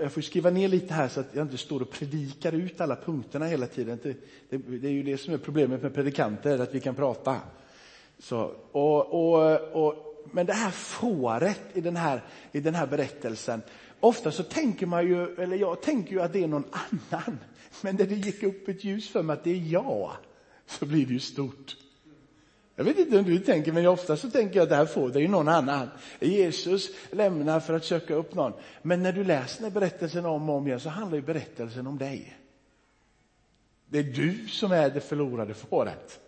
jag 0.00 0.12
får 0.12 0.20
skriva 0.20 0.50
ner 0.50 0.68
lite 0.68 0.94
här 0.94 1.08
så 1.08 1.20
att 1.20 1.34
jag 1.34 1.44
inte 1.44 1.58
står 1.58 1.82
och 1.82 1.90
predikar 1.90 2.52
ut 2.52 2.80
alla 2.80 2.96
punkterna 2.96 3.46
hela 3.46 3.66
tiden. 3.66 3.98
Det, 4.02 4.16
det, 4.48 4.78
det 4.78 4.88
är 4.88 4.92
ju 4.92 5.02
det 5.02 5.18
som 5.18 5.34
är 5.34 5.38
problemet 5.38 5.82
med 5.82 5.94
predikanter, 5.94 6.58
att 6.58 6.74
vi 6.74 6.80
kan 6.80 6.94
prata. 6.94 7.36
Så, 8.18 8.52
och, 8.72 9.32
och, 9.32 9.86
och, 9.86 10.24
men 10.32 10.46
det 10.46 10.52
här 10.52 10.70
fåret 10.70 11.60
i 11.72 11.80
den 11.80 11.96
här, 11.96 12.24
i 12.52 12.60
den 12.60 12.74
här 12.74 12.86
berättelsen, 12.86 13.62
ofta 14.00 14.32
så 14.32 14.42
tänker 14.42 14.86
man 14.86 15.06
ju, 15.06 15.34
eller 15.34 15.56
jag 15.56 15.82
tänker 15.82 16.12
ju 16.12 16.20
att 16.20 16.32
det 16.32 16.42
är 16.42 16.48
någon 16.48 16.64
annan. 16.70 17.38
Men 17.80 17.96
när 17.96 18.06
det 18.06 18.14
gick 18.14 18.42
upp 18.42 18.68
ett 18.68 18.84
ljus 18.84 19.08
för 19.08 19.22
mig 19.22 19.34
att 19.34 19.44
det 19.44 19.50
är 19.50 19.72
jag, 19.72 20.10
så 20.66 20.86
blir 20.86 21.06
det 21.06 21.12
ju 21.12 21.20
stort. 21.20 21.76
Jag 22.76 22.84
vet 22.84 22.98
inte 22.98 23.18
om 23.18 23.24
du 23.24 23.38
tänker, 23.38 23.72
men 23.72 23.86
ofta 23.86 24.16
så 24.16 24.30
tänker 24.30 24.56
jag 24.56 24.62
att 24.62 24.68
det 24.68 24.76
här 24.76 24.86
får 24.86 25.08
det 25.10 25.22
är 25.22 25.28
någon 25.28 25.48
annan. 25.48 25.88
Jesus 26.20 26.90
lämnar 27.10 27.60
för 27.60 27.74
att 27.74 27.84
söka 27.84 28.14
upp 28.14 28.34
någon. 28.34 28.52
Men 28.82 29.02
när 29.02 29.12
du 29.12 29.24
läser 29.24 29.62
den 29.62 29.72
berättelsen 29.72 30.26
om 30.26 30.50
och 30.50 30.56
om 30.56 30.66
igen 30.66 30.80
så 30.80 30.88
handlar 30.88 31.16
ju 31.16 31.22
berättelsen 31.22 31.86
om 31.86 31.98
dig. 31.98 32.36
Det 33.86 33.98
är 33.98 34.02
du 34.02 34.48
som 34.48 34.72
är 34.72 34.90
det 34.90 35.00
förlorade 35.00 35.54
fåret. 35.54 36.20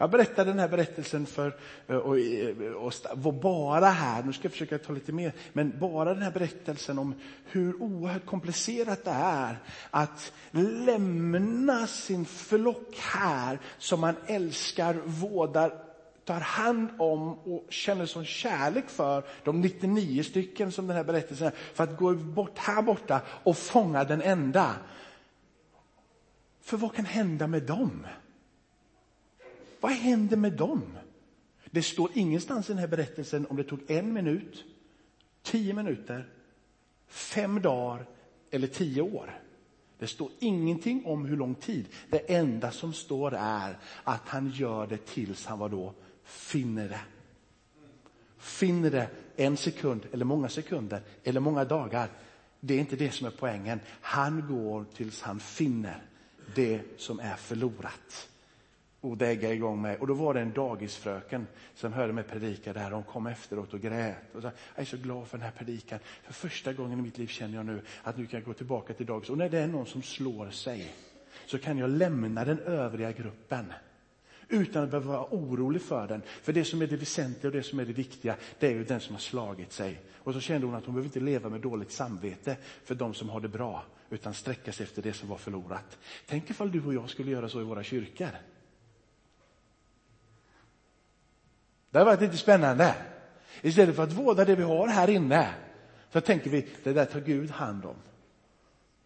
Jag 0.00 0.10
berättade 0.10 0.50
den 0.50 0.58
här 0.58 0.68
berättelsen 0.68 1.26
för, 1.26 1.56
eh, 1.86 1.96
och, 1.96 2.18
eh, 2.18 2.72
och, 2.72 2.92
och, 3.26 3.34
bara 3.34 3.86
här, 3.86 4.22
nu 4.22 4.32
ska 4.32 4.44
jag 4.44 4.52
försöka 4.52 4.78
ta 4.78 4.92
lite 4.92 5.12
mer, 5.12 5.32
men 5.52 5.78
bara 5.78 6.14
den 6.14 6.22
här 6.22 6.30
berättelsen 6.30 6.98
om 6.98 7.14
hur 7.44 7.82
oerhört 7.82 8.26
komplicerat 8.26 9.04
det 9.04 9.10
är 9.10 9.58
att 9.90 10.32
lämna 10.86 11.86
sin 11.86 12.24
flock 12.24 12.98
här 12.98 13.58
som 13.78 14.00
man 14.00 14.14
älskar, 14.26 14.94
vårdar, 15.04 15.72
tar 16.24 16.40
hand 16.40 16.88
om 16.98 17.38
och 17.38 17.66
känner 17.68 18.06
sån 18.06 18.24
kärlek 18.24 18.88
för, 18.88 19.24
de 19.44 19.60
99 19.60 20.22
stycken 20.22 20.72
som 20.72 20.86
den 20.86 20.96
här 20.96 21.04
berättelsen 21.04 21.46
är, 21.46 21.52
för 21.74 21.84
att 21.84 21.96
gå 21.96 22.14
bort 22.14 22.58
här 22.58 22.82
borta 22.82 23.20
och 23.44 23.56
fånga 23.56 24.04
den 24.04 24.22
enda. 24.22 24.74
För 26.60 26.76
vad 26.76 26.94
kan 26.94 27.04
hända 27.04 27.46
med 27.46 27.62
dem? 27.62 28.06
Vad 29.80 29.92
händer 29.92 30.36
med 30.36 30.52
dem? 30.52 30.82
Det 31.70 31.82
står 31.82 32.10
ingenstans 32.14 32.70
i 32.70 32.72
den 32.72 32.78
här 32.80 32.86
berättelsen 32.88 33.46
om 33.46 33.56
det 33.56 33.64
tog 33.64 33.90
en 33.90 34.12
minut, 34.12 34.64
tio 35.42 35.74
minuter, 35.74 36.28
fem 37.06 37.62
dagar 37.62 38.06
eller 38.50 38.66
tio 38.66 39.02
år. 39.02 39.42
Det 39.98 40.06
står 40.06 40.30
ingenting 40.38 41.06
om 41.06 41.24
hur 41.24 41.36
lång 41.36 41.54
tid. 41.54 41.86
Det 42.10 42.34
enda 42.34 42.70
som 42.70 42.92
står 42.92 43.34
är 43.34 43.78
att 44.04 44.28
han 44.28 44.50
gör 44.50 44.86
det 44.86 45.06
tills 45.06 45.46
han 45.46 45.58
var 45.58 45.68
då 45.68 45.94
finner 46.24 46.88
det. 46.88 47.00
Finner 48.38 48.90
det 48.90 49.08
en 49.36 49.56
sekund 49.56 50.06
eller 50.12 50.24
många 50.24 50.48
sekunder 50.48 51.02
eller 51.24 51.40
många 51.40 51.64
dagar. 51.64 52.10
Det 52.60 52.74
är 52.74 52.78
inte 52.78 52.96
det 52.96 53.10
som 53.10 53.26
är 53.26 53.30
poängen. 53.30 53.80
Han 54.00 54.48
går 54.48 54.84
tills 54.94 55.22
han 55.22 55.40
finner 55.40 56.02
det 56.54 56.80
som 56.96 57.20
är 57.20 57.36
förlorat 57.36 58.28
och 59.00 59.16
dägga 59.16 59.52
igång 59.52 59.82
med. 59.82 60.00
Och 60.00 60.06
då 60.06 60.14
var 60.14 60.34
det 60.34 60.40
en 60.40 60.52
dagisfröken 60.52 61.46
som 61.74 61.92
hörde 61.92 62.12
mig 62.12 62.24
predika 62.24 62.72
där. 62.72 62.90
Hon 62.90 63.02
kom 63.02 63.26
efteråt 63.26 63.74
och 63.74 63.80
grät 63.80 64.34
och 64.34 64.42
sa, 64.42 64.50
jag 64.74 64.82
är 64.82 64.84
så 64.84 64.96
glad 64.96 65.28
för 65.28 65.38
den 65.38 65.44
här 65.44 65.52
predikan. 65.52 65.98
För 66.22 66.32
första 66.32 66.72
gången 66.72 66.98
i 66.98 67.02
mitt 67.02 67.18
liv 67.18 67.26
känner 67.26 67.54
jag 67.54 67.66
nu 67.66 67.82
att 68.02 68.16
nu 68.16 68.26
kan 68.26 68.40
jag 68.40 68.46
gå 68.46 68.52
tillbaka 68.52 68.94
till 68.94 69.06
dagis. 69.06 69.30
Och 69.30 69.38
när 69.38 69.48
det 69.48 69.58
är 69.58 69.66
någon 69.66 69.86
som 69.86 70.02
slår 70.02 70.50
sig 70.50 70.94
så 71.46 71.58
kan 71.58 71.78
jag 71.78 71.90
lämna 71.90 72.44
den 72.44 72.58
övriga 72.58 73.12
gruppen 73.12 73.72
utan 74.48 74.84
att 74.84 74.90
behöva 74.90 75.12
vara 75.12 75.26
orolig 75.30 75.82
för 75.82 76.08
den. 76.08 76.22
För 76.42 76.52
det 76.52 76.64
som 76.64 76.82
är 76.82 76.86
det 76.86 76.96
väsentliga 76.96 77.48
och 77.48 77.56
det 77.56 77.62
som 77.62 77.78
är 77.78 77.84
det 77.84 77.92
viktiga, 77.92 78.36
det 78.58 78.66
är 78.66 78.70
ju 78.70 78.84
den 78.84 79.00
som 79.00 79.14
har 79.14 79.20
slagit 79.20 79.72
sig. 79.72 80.00
Och 80.14 80.34
så 80.34 80.40
kände 80.40 80.66
hon 80.66 80.76
att 80.76 80.84
hon 80.84 80.94
behöver 80.94 81.08
inte 81.08 81.20
leva 81.20 81.48
med 81.48 81.60
dåligt 81.60 81.92
samvete 81.92 82.56
för 82.84 82.94
de 82.94 83.14
som 83.14 83.28
har 83.28 83.40
det 83.40 83.48
bra, 83.48 83.84
utan 84.10 84.34
sträcka 84.34 84.72
sig 84.72 84.84
efter 84.84 85.02
det 85.02 85.12
som 85.12 85.28
var 85.28 85.36
förlorat. 85.36 85.98
Tänk 86.26 86.50
ifall 86.50 86.72
du 86.72 86.84
och 86.84 86.94
jag 86.94 87.10
skulle 87.10 87.30
göra 87.30 87.48
så 87.48 87.60
i 87.60 87.64
våra 87.64 87.82
kyrkor. 87.82 88.30
Det 91.90 91.98
har 91.98 92.04
varit 92.04 92.20
lite 92.20 92.36
spännande. 92.36 92.94
Istället 93.62 93.96
för 93.96 94.02
att 94.02 94.12
vårda 94.12 94.44
det 94.44 94.54
vi 94.54 94.62
har 94.62 94.88
här 94.88 95.10
inne 95.10 95.54
så 96.12 96.20
tänker 96.20 96.50
vi, 96.50 96.68
det 96.84 96.92
där 96.92 97.04
tar 97.04 97.20
Gud 97.20 97.50
hand 97.50 97.84
om. 97.84 97.96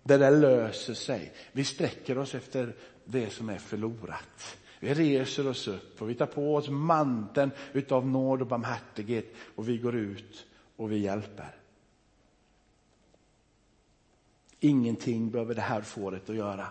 Det 0.03 0.17
där 0.17 0.31
löser 0.31 0.95
sig. 0.95 1.33
Vi 1.53 1.65
sträcker 1.65 2.19
oss 2.19 2.35
efter 2.35 2.75
det 3.05 3.31
som 3.31 3.49
är 3.49 3.59
förlorat. 3.59 4.57
Vi 4.81 4.95
reser 4.95 5.47
oss 5.47 5.69
upp 5.69 6.03
och 6.03 6.11
vi 6.11 6.15
tar 6.15 6.27
på 6.27 6.55
oss 6.55 6.69
manteln 6.69 7.51
utav 7.73 8.07
nåd 8.07 8.41
och 8.41 8.47
barmhärtighet 8.47 9.35
och 9.55 9.69
vi 9.69 9.79
går 9.79 9.95
ut 9.95 10.47
och 10.77 10.93
vi 10.93 10.99
hjälper. 10.99 11.57
Ingenting 14.61 15.31
behöver 15.31 15.55
det 15.55 15.61
här 15.61 15.83
fåret 15.83 16.31
att 16.31 16.37
göra. 16.37 16.67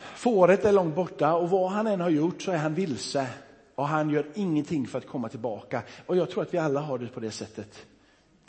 Fåret 0.00 0.64
är 0.64 0.72
långt 0.72 0.94
borta 0.94 1.34
och 1.34 1.50
vad 1.50 1.70
han 1.70 1.86
än 1.86 2.00
har 2.00 2.10
gjort 2.10 2.42
så 2.42 2.52
är 2.52 2.56
han 2.56 2.74
vilse 2.74 3.26
och 3.74 3.88
han 3.88 4.10
gör 4.10 4.26
ingenting 4.34 4.86
för 4.86 4.98
att 4.98 5.06
komma 5.06 5.28
tillbaka. 5.28 5.82
Och 6.06 6.16
jag 6.16 6.30
tror 6.30 6.42
att 6.42 6.54
vi 6.54 6.58
alla 6.58 6.80
har 6.80 6.98
det 6.98 7.06
på 7.06 7.20
det 7.20 7.30
sättet. 7.30 7.86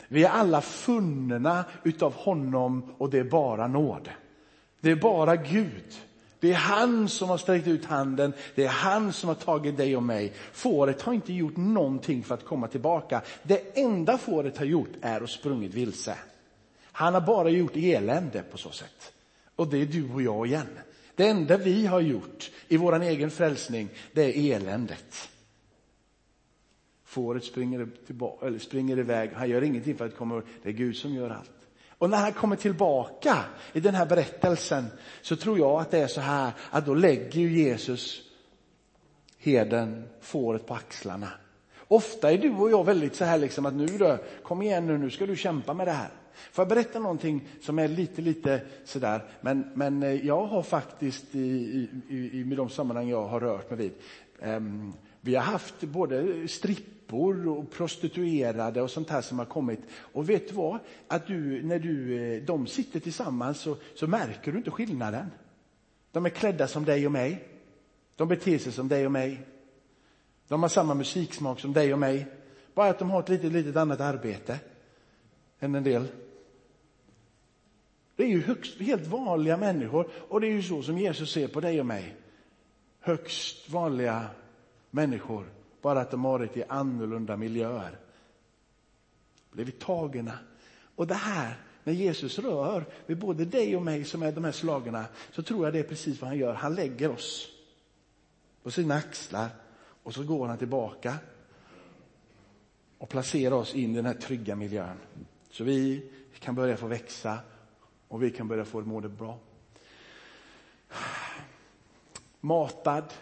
Vi 0.08 0.24
är 0.24 0.28
alla 0.28 0.60
funna 0.60 1.64
utav 1.82 2.14
honom 2.14 2.94
och 2.98 3.10
det 3.10 3.18
är 3.18 3.24
bara 3.24 3.66
nåd. 3.66 4.08
Det 4.80 4.90
är 4.90 4.96
bara 4.96 5.36
Gud. 5.36 5.94
Det 6.40 6.50
är 6.52 6.56
han 6.56 7.08
som 7.08 7.28
har 7.28 7.38
sträckt 7.38 7.66
ut 7.66 7.84
handen, 7.84 8.32
det 8.54 8.64
är 8.64 8.68
han 8.68 9.12
som 9.12 9.28
har 9.28 9.34
tagit 9.34 9.76
dig 9.76 9.96
och 9.96 10.02
mig. 10.02 10.32
Fåret 10.52 11.02
har 11.02 11.12
inte 11.12 11.32
gjort 11.32 11.56
någonting 11.56 12.22
för 12.22 12.34
att 12.34 12.44
komma 12.44 12.68
tillbaka. 12.68 13.22
Det 13.42 13.78
enda 13.78 14.18
fåret 14.18 14.58
har 14.58 14.64
gjort 14.64 14.92
är 15.02 15.20
att 15.20 15.30
sprungit 15.30 15.74
vilse. 15.74 16.14
Han 16.82 17.14
har 17.14 17.20
bara 17.20 17.48
gjort 17.48 17.76
elände 17.76 18.42
på 18.42 18.58
så 18.58 18.70
sätt. 18.70 19.12
Och 19.56 19.68
det 19.68 19.82
är 19.82 19.86
du 19.86 20.12
och 20.12 20.22
jag 20.22 20.46
igen. 20.46 20.78
Det 21.14 21.28
enda 21.28 21.56
vi 21.56 21.86
har 21.86 22.00
gjort 22.00 22.50
i 22.68 22.76
vår 22.76 23.02
egen 23.02 23.30
frälsning, 23.30 23.88
det 24.12 24.22
är 24.22 24.56
eländet. 24.56 25.28
Fåret 27.04 27.44
springer, 27.44 27.88
tillbaka, 28.06 28.46
eller 28.46 28.58
springer 28.58 28.98
iväg, 28.98 29.30
han 29.34 29.50
gör 29.50 29.62
ingenting 29.62 29.96
för 29.96 30.06
att 30.06 30.16
komma 30.16 30.34
ihåg, 30.34 30.44
Det 30.62 30.68
är 30.68 30.72
Gud 30.72 30.96
som 30.96 31.14
gör 31.14 31.30
allt. 31.30 31.50
Och 31.88 32.10
när 32.10 32.18
han 32.18 32.32
kommer 32.32 32.56
tillbaka 32.56 33.44
i 33.72 33.80
den 33.80 33.94
här 33.94 34.06
berättelsen 34.06 34.86
så 35.22 35.36
tror 35.36 35.58
jag 35.58 35.80
att 35.80 35.90
det 35.90 35.98
är 35.98 36.06
så 36.06 36.20
här 36.20 36.52
att 36.70 36.86
då 36.86 36.94
lägger 36.94 37.40
Jesus 37.40 38.22
heden, 39.38 40.04
fåret 40.20 40.66
på 40.66 40.74
axlarna. 40.74 41.28
Ofta 41.88 42.32
är 42.32 42.38
du 42.38 42.50
och 42.50 42.70
jag 42.70 42.84
väldigt 42.84 43.14
så 43.14 43.24
här 43.24 43.38
liksom 43.38 43.66
att 43.66 43.74
nu 43.74 43.86
då, 43.86 44.18
kom 44.42 44.62
igen 44.62 44.86
nu, 44.86 44.98
nu 44.98 45.10
ska 45.10 45.26
du 45.26 45.36
kämpa 45.36 45.74
med 45.74 45.86
det 45.86 45.92
här. 45.92 46.10
Får 46.52 46.62
jag 46.62 46.68
berätta 46.68 46.98
någonting 46.98 47.48
som 47.60 47.78
är 47.78 47.88
lite, 47.88 48.22
lite 48.22 48.60
sådär, 48.84 49.24
men, 49.40 49.64
men 49.74 50.02
eh, 50.02 50.26
jag 50.26 50.46
har 50.46 50.62
faktiskt 50.62 51.34
i, 51.34 51.88
i, 52.08 52.40
i 52.40 52.44
med 52.44 52.56
de 52.56 52.68
sammanhang 52.68 53.08
jag 53.08 53.26
har 53.28 53.40
rört 53.40 53.70
mig 53.70 53.78
vid, 53.78 53.92
um, 54.42 54.92
vi 55.20 55.34
har 55.34 55.42
haft 55.42 55.80
både 55.80 56.48
strippor 56.48 57.48
och 57.48 57.70
prostituerade 57.70 58.82
och 58.82 58.90
sånt 58.90 59.10
här 59.10 59.20
som 59.20 59.38
har 59.38 59.46
kommit. 59.46 59.80
Och 59.94 60.30
vet 60.30 60.48
du 60.48 60.54
vad? 60.54 60.78
Att 61.08 61.26
du, 61.26 61.62
när 61.62 61.78
du, 61.78 62.22
eh, 62.22 62.42
de 62.42 62.66
sitter 62.66 63.00
tillsammans 63.00 63.60
så, 63.60 63.76
så 63.94 64.06
märker 64.06 64.52
du 64.52 64.58
inte 64.58 64.70
skillnaden. 64.70 65.26
De 66.12 66.26
är 66.26 66.30
klädda 66.30 66.68
som 66.68 66.84
dig 66.84 67.06
och 67.06 67.12
mig. 67.12 67.48
De 68.16 68.28
beter 68.28 68.58
sig 68.58 68.72
som 68.72 68.88
dig 68.88 69.06
och 69.06 69.12
mig. 69.12 69.40
De 70.48 70.62
har 70.62 70.68
samma 70.68 70.94
musiksmak 70.94 71.60
som 71.60 71.72
dig 71.72 71.92
och 71.92 71.98
mig. 71.98 72.26
Bara 72.74 72.90
att 72.90 72.98
de 72.98 73.10
har 73.10 73.20
ett 73.20 73.28
litet, 73.28 73.52
litet 73.52 73.76
annat 73.76 74.00
arbete 74.00 74.58
än 75.62 75.74
en 75.74 75.82
del. 75.84 76.08
Det 78.16 78.22
är 78.22 78.28
ju 78.28 78.42
högst, 78.42 78.80
helt 78.80 79.06
vanliga 79.06 79.56
människor 79.56 80.08
och 80.28 80.40
det 80.40 80.46
är 80.46 80.52
ju 80.52 80.62
så 80.62 80.82
som 80.82 80.98
Jesus 80.98 81.32
ser 81.32 81.48
på 81.48 81.60
dig 81.60 81.80
och 81.80 81.86
mig. 81.86 82.16
Högst 83.00 83.70
vanliga 83.70 84.26
människor, 84.90 85.52
bara 85.82 86.00
att 86.00 86.10
de 86.10 86.24
har 86.24 86.32
varit 86.32 86.56
i 86.56 86.64
annorlunda 86.68 87.36
miljöer. 87.36 87.98
Blivit 89.50 89.80
tagna. 89.80 90.38
Och 90.96 91.06
det 91.06 91.14
här, 91.14 91.54
när 91.84 91.92
Jesus 91.92 92.38
rör 92.38 92.84
vid 93.06 93.18
både 93.18 93.44
dig 93.44 93.76
och 93.76 93.82
mig 93.82 94.04
som 94.04 94.22
är 94.22 94.32
de 94.32 94.44
här 94.44 94.52
slagarna, 94.52 95.04
så 95.30 95.42
tror 95.42 95.64
jag 95.64 95.72
det 95.72 95.78
är 95.78 95.82
precis 95.82 96.20
vad 96.20 96.28
han 96.28 96.38
gör. 96.38 96.54
Han 96.54 96.74
lägger 96.74 97.10
oss 97.10 97.48
på 98.62 98.70
sina 98.70 98.94
axlar 98.94 99.48
och 100.02 100.14
så 100.14 100.24
går 100.24 100.46
han 100.46 100.58
tillbaka 100.58 101.14
och 102.98 103.08
placerar 103.08 103.54
oss 103.54 103.74
in 103.74 103.92
i 103.92 103.96
den 103.96 104.06
här 104.06 104.14
trygga 104.14 104.56
miljön. 104.56 104.96
Så 105.52 105.64
vi 105.64 106.10
kan 106.38 106.54
börja 106.54 106.76
få 106.76 106.86
växa 106.86 107.38
och 108.08 108.22
vi 108.22 108.30
kan 108.30 108.48
börja 108.48 108.64
få 108.64 108.80
må 108.80 109.00
det 109.00 109.08
bra. 109.08 109.38
Matad, 112.40 113.12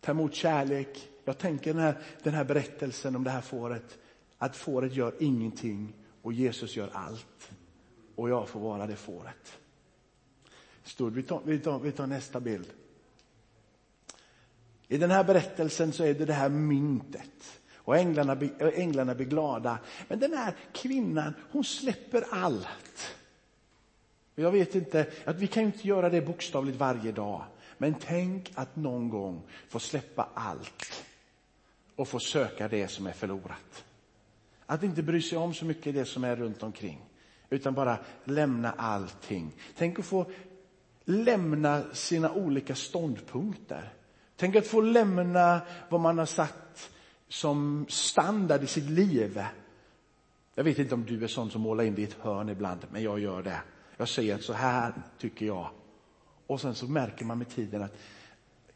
ta 0.00 0.10
emot 0.10 0.34
kärlek. 0.34 1.08
Jag 1.24 1.38
tänker 1.38 1.74
den 1.74 1.82
här, 1.82 2.02
den 2.22 2.34
här 2.34 2.44
berättelsen 2.44 3.16
om 3.16 3.24
det 3.24 3.30
här 3.30 3.40
fåret, 3.40 3.98
att 4.38 4.56
fåret 4.56 4.94
gör 4.94 5.14
ingenting 5.18 5.94
och 6.22 6.32
Jesus 6.32 6.76
gör 6.76 6.90
allt. 6.92 7.50
Och 8.14 8.30
jag 8.30 8.48
får 8.48 8.60
vara 8.60 8.86
det 8.86 8.96
fåret. 8.96 9.58
Stod, 10.82 11.14
vi, 11.14 11.22
tar, 11.22 11.40
vi, 11.44 11.58
tar, 11.58 11.78
vi 11.78 11.92
tar 11.92 12.06
nästa 12.06 12.40
bild. 12.40 12.68
I 14.88 14.98
den 14.98 15.10
här 15.10 15.24
berättelsen 15.24 15.92
så 15.92 16.04
är 16.04 16.14
det 16.14 16.24
det 16.24 16.32
här 16.32 16.48
myntet. 16.48 17.61
Och 17.84 17.96
änglarna, 17.96 18.36
änglarna 18.74 19.14
blir 19.14 19.26
glada. 19.26 19.78
Men 20.08 20.18
den 20.18 20.32
här 20.32 20.54
kvinnan, 20.72 21.34
hon 21.50 21.64
släpper 21.64 22.24
allt. 22.30 23.16
Jag 24.34 24.52
vet 24.52 24.74
inte, 24.74 25.06
att 25.24 25.36
vi 25.36 25.46
kan 25.46 25.62
inte 25.62 25.88
göra 25.88 26.10
det 26.10 26.20
bokstavligt 26.20 26.78
varje 26.78 27.12
dag. 27.12 27.44
Men 27.78 27.94
tänk 27.94 28.52
att 28.54 28.76
någon 28.76 29.08
gång 29.08 29.42
få 29.68 29.78
släppa 29.78 30.28
allt 30.34 31.04
och 31.96 32.08
få 32.08 32.18
söka 32.18 32.68
det 32.68 32.88
som 32.88 33.06
är 33.06 33.12
förlorat. 33.12 33.84
Att 34.66 34.82
inte 34.82 35.02
bry 35.02 35.22
sig 35.22 35.38
om 35.38 35.54
så 35.54 35.64
mycket 35.64 35.94
det 35.94 36.04
som 36.04 36.24
är 36.24 36.36
runt 36.36 36.62
omkring, 36.62 36.98
utan 37.50 37.74
bara 37.74 37.98
lämna 38.24 38.72
allting. 38.72 39.52
Tänk 39.76 39.98
att 39.98 40.04
få 40.06 40.26
lämna 41.04 41.82
sina 41.92 42.32
olika 42.32 42.74
ståndpunkter. 42.74 43.92
Tänk 44.36 44.56
att 44.56 44.66
få 44.66 44.80
lämna 44.80 45.60
vad 45.88 46.00
man 46.00 46.18
har 46.18 46.26
sagt, 46.26 46.90
som 47.32 47.86
standard 47.88 48.62
i 48.62 48.66
sitt 48.66 48.90
liv. 48.90 49.42
Jag 50.54 50.64
vet 50.64 50.78
inte 50.78 50.94
om 50.94 51.04
du 51.04 51.24
är 51.24 51.28
sån 51.28 51.50
som 51.50 51.62
målar 51.62 51.84
in 51.84 51.94
dig 51.94 52.04
i 52.04 52.06
ett 52.06 52.16
hörn 52.20 52.48
ibland, 52.48 52.86
men 52.90 53.02
jag 53.02 53.20
gör 53.20 53.42
det. 53.42 53.60
Jag 53.96 54.08
säger 54.08 54.34
att 54.34 54.42
så 54.42 54.52
här 54.52 54.92
tycker 55.18 55.46
jag. 55.46 55.70
Och 56.46 56.60
sen 56.60 56.74
så 56.74 56.86
märker 56.86 57.24
man 57.24 57.38
med 57.38 57.48
tiden 57.48 57.82
att 57.82 57.96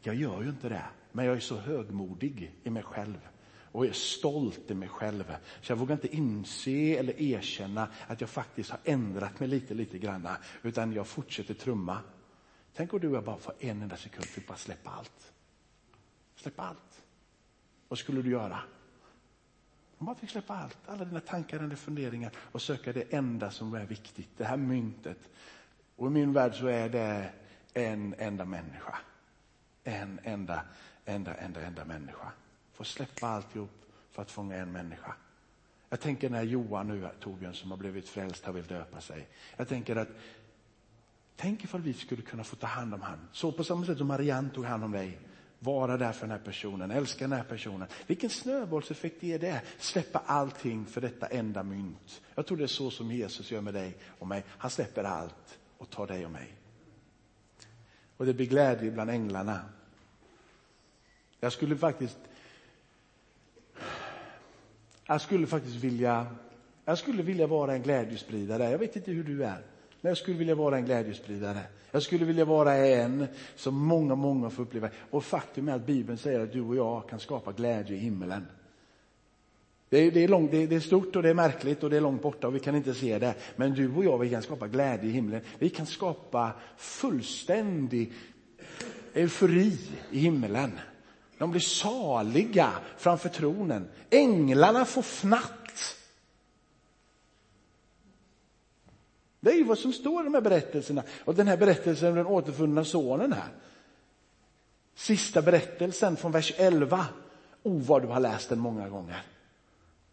jag 0.01 0.15
gör 0.15 0.41
ju 0.41 0.49
inte 0.49 0.69
det, 0.69 0.85
men 1.11 1.25
jag 1.25 1.35
är 1.35 1.39
så 1.39 1.57
högmodig 1.57 2.53
i 2.63 2.69
mig 2.69 2.83
själv 2.83 3.17
och 3.71 3.85
är 3.85 3.91
stolt 3.91 4.71
i 4.71 4.73
mig 4.73 4.89
själv. 4.89 5.35
Så 5.61 5.71
jag 5.71 5.77
vågar 5.77 5.95
inte 5.95 6.15
inse 6.15 6.97
eller 6.97 7.21
erkänna 7.21 7.87
att 8.07 8.21
jag 8.21 8.29
faktiskt 8.29 8.69
har 8.69 8.79
ändrat 8.83 9.39
mig 9.39 9.49
lite, 9.49 9.73
lite 9.73 9.97
granna, 9.97 10.37
utan 10.61 10.93
jag 10.93 11.07
fortsätter 11.07 11.53
trumma. 11.53 11.97
Tänk 12.73 12.93
om 12.93 12.99
du 12.99 13.07
och 13.07 13.15
jag 13.15 13.23
bara 13.23 13.37
för 13.37 13.53
en 13.59 13.81
enda 13.81 13.97
sekund 13.97 14.25
fick 14.25 14.47
bara 14.47 14.57
släppa 14.57 14.89
allt. 14.89 15.33
Släppa 16.35 16.63
allt. 16.63 16.86
Vad 17.87 17.99
skulle 17.99 18.21
du 18.21 18.29
göra? 18.29 18.59
Om 19.97 20.05
bara 20.05 20.15
fick 20.15 20.29
släppa 20.29 20.55
allt, 20.55 20.77
alla 20.85 21.05
dina 21.05 21.19
tankar 21.19 21.71
och 21.71 21.79
funderingar 21.79 22.31
och 22.37 22.61
söka 22.61 22.93
det 22.93 23.13
enda 23.13 23.51
som 23.51 23.73
är 23.73 23.85
viktigt, 23.85 24.29
det 24.37 24.45
här 24.45 24.57
myntet. 24.57 25.29
Och 25.95 26.07
i 26.07 26.09
min 26.09 26.33
värld 26.33 26.55
så 26.55 26.67
är 26.67 26.89
det 26.89 27.31
en 27.73 28.15
enda 28.17 28.45
människa. 28.45 28.97
En 29.83 30.19
enda, 30.23 30.61
enda, 31.05 31.33
enda, 31.35 31.61
enda 31.61 31.85
människa. 31.85 32.31
Få 32.73 32.83
släppa 32.83 33.27
alltihop 33.27 33.85
för 34.11 34.21
att 34.21 34.31
fånga 34.31 34.55
en 34.55 34.71
människa. 34.71 35.15
Jag 35.89 35.99
tänker 35.99 36.29
när 36.29 36.43
Johan 36.43 36.87
nu, 36.87 37.09
Torbjörn, 37.19 37.53
som 37.53 37.71
har 37.71 37.77
blivit 37.77 38.09
frälst, 38.09 38.45
har 38.45 38.53
vill 38.53 38.65
döpa 38.65 39.01
sig. 39.01 39.27
Jag 39.57 39.67
tänker 39.67 39.95
att, 39.95 40.09
tänk 41.35 41.63
ifall 41.63 41.81
vi 41.81 41.93
skulle 41.93 42.21
kunna 42.21 42.43
få 42.43 42.55
ta 42.55 42.67
hand 42.67 42.93
om 42.93 43.01
han. 43.01 43.27
Så 43.31 43.51
på 43.51 43.63
samma 43.63 43.85
sätt 43.85 43.97
som 43.97 44.07
Marianne 44.07 44.49
tog 44.49 44.65
hand 44.65 44.83
om 44.83 44.91
dig. 44.91 45.19
Vara 45.59 45.97
där 45.97 46.11
för 46.11 46.27
den 46.27 46.37
här 46.37 46.45
personen, 46.45 46.91
älska 46.91 47.27
den 47.27 47.37
här 47.37 47.43
personen. 47.43 47.87
Vilken 48.07 48.29
snöbollseffekt 48.29 49.23
är 49.23 49.39
det? 49.39 49.61
Släppa 49.79 50.21
allting 50.25 50.85
för 50.85 51.01
detta 51.01 51.27
enda 51.27 51.63
mynt. 51.63 52.21
Jag 52.35 52.45
tror 52.45 52.57
det 52.57 52.63
är 52.63 52.67
så 52.67 52.91
som 52.91 53.11
Jesus 53.11 53.51
gör 53.51 53.61
med 53.61 53.73
dig 53.73 53.97
och 54.19 54.27
mig. 54.27 54.43
Han 54.47 54.71
släpper 54.71 55.03
allt 55.03 55.59
och 55.77 55.89
tar 55.89 56.07
dig 56.07 56.25
och 56.25 56.31
mig. 56.31 56.53
Och 58.17 58.25
det 58.25 58.33
blir 58.33 58.45
glädje 58.45 58.91
bland 58.91 59.09
änglarna. 59.09 59.59
Jag 61.39 61.53
skulle 61.53 61.77
faktiskt 61.77 62.17
jag 65.07 65.21
skulle 65.21 65.47
faktiskt 65.47 65.75
vilja, 65.75 66.35
jag 66.85 66.97
skulle 66.97 67.23
vilja 67.23 67.47
vara 67.47 67.73
en 67.73 67.81
glädjespridare. 67.81 68.71
Jag 68.71 68.77
vet 68.77 68.95
inte 68.95 69.11
hur 69.11 69.23
du 69.23 69.43
är, 69.43 69.63
men 70.01 70.09
jag 70.09 70.17
skulle 70.17 70.37
vilja 70.37 70.55
vara 70.55 70.77
en 70.77 70.85
glädjespridare. 70.85 71.59
Jag 71.91 72.03
skulle 72.03 72.25
vilja 72.25 72.45
vara 72.45 72.75
en 72.75 73.27
som 73.55 73.75
många, 73.75 74.15
många 74.15 74.49
får 74.49 74.63
uppleva. 74.63 74.89
Och 75.11 75.23
faktum 75.23 75.69
är 75.69 75.75
att 75.75 75.85
Bibeln 75.85 76.17
säger 76.17 76.39
att 76.39 76.53
du 76.53 76.61
och 76.61 76.75
jag 76.75 77.09
kan 77.09 77.19
skapa 77.19 77.51
glädje 77.51 77.95
i 77.95 77.99
himmelen. 77.99 78.45
Det 79.89 79.97
är, 79.97 80.11
det, 80.11 80.23
är 80.23 80.27
långt, 80.27 80.51
det, 80.51 80.73
är, 80.75 80.79
stort 80.79 81.15
och 81.15 81.23
det 81.23 81.29
är 81.29 81.33
märkligt 81.33 81.83
och 81.83 81.89
det 81.89 81.97
är 81.97 82.01
långt 82.01 82.21
borta 82.21 82.47
och 82.47 82.55
vi 82.55 82.59
kan 82.59 82.75
inte 82.75 82.93
se 82.93 83.19
det. 83.19 83.35
Men 83.55 83.73
du 83.73 83.95
och 83.95 84.05
jag, 84.05 84.17
vi 84.17 84.29
kan 84.29 84.41
skapa 84.41 84.67
glädje 84.67 85.09
i 85.09 85.11
himlen. 85.11 85.41
Vi 85.59 85.69
kan 85.69 85.85
skapa 85.85 86.51
fullständig 86.77 88.13
eufori 89.13 89.77
i 90.11 90.19
himlen. 90.19 90.71
De 91.37 91.51
blir 91.51 91.61
saliga 91.61 92.71
framför 92.97 93.29
tronen. 93.29 93.87
Änglarna 94.09 94.85
får 94.85 95.01
fnatt. 95.01 95.53
Det 99.39 99.51
är 99.51 99.55
ju 99.55 99.63
vad 99.63 99.77
som 99.77 99.93
står 99.93 100.21
i 100.21 100.23
de 100.23 100.33
här 100.33 100.41
berättelserna. 100.41 101.03
Och 101.25 101.35
den 101.35 101.47
här 101.47 101.57
berättelsen 101.57 102.09
om 102.09 102.15
den 102.15 102.25
återfunna 102.25 102.85
sonen 102.85 103.33
här. 103.33 103.49
Sista 104.95 105.41
berättelsen 105.41 106.17
från 106.17 106.31
vers 106.31 106.53
11. 106.57 107.05
O 107.63 107.69
oh, 107.69 107.81
vad 107.81 108.01
du 108.01 108.07
har 108.07 108.19
läst 108.19 108.49
den 108.49 108.59
många 108.59 108.89
gånger. 108.89 109.21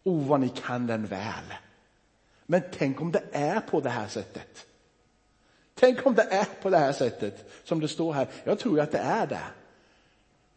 O 0.03 0.11
oh, 0.11 0.27
vad 0.27 0.39
ni 0.39 0.49
kan 0.49 0.87
den 0.87 1.05
väl. 1.05 1.53
Men 2.45 2.61
tänk 2.77 3.01
om 3.01 3.11
det 3.11 3.23
är 3.31 3.59
på 3.59 3.81
det 3.81 3.89
här 3.89 4.07
sättet. 4.07 4.65
Tänk 5.73 6.05
om 6.05 6.15
det 6.15 6.23
är 6.23 6.47
på 6.61 6.69
det 6.69 6.77
här 6.77 6.93
sättet 6.93 7.51
som 7.63 7.79
det 7.79 7.87
står 7.87 8.13
här. 8.13 8.27
Jag 8.43 8.59
tror 8.59 8.79
att 8.79 8.91
det 8.91 8.97
är 8.97 9.27
det. 9.27 9.43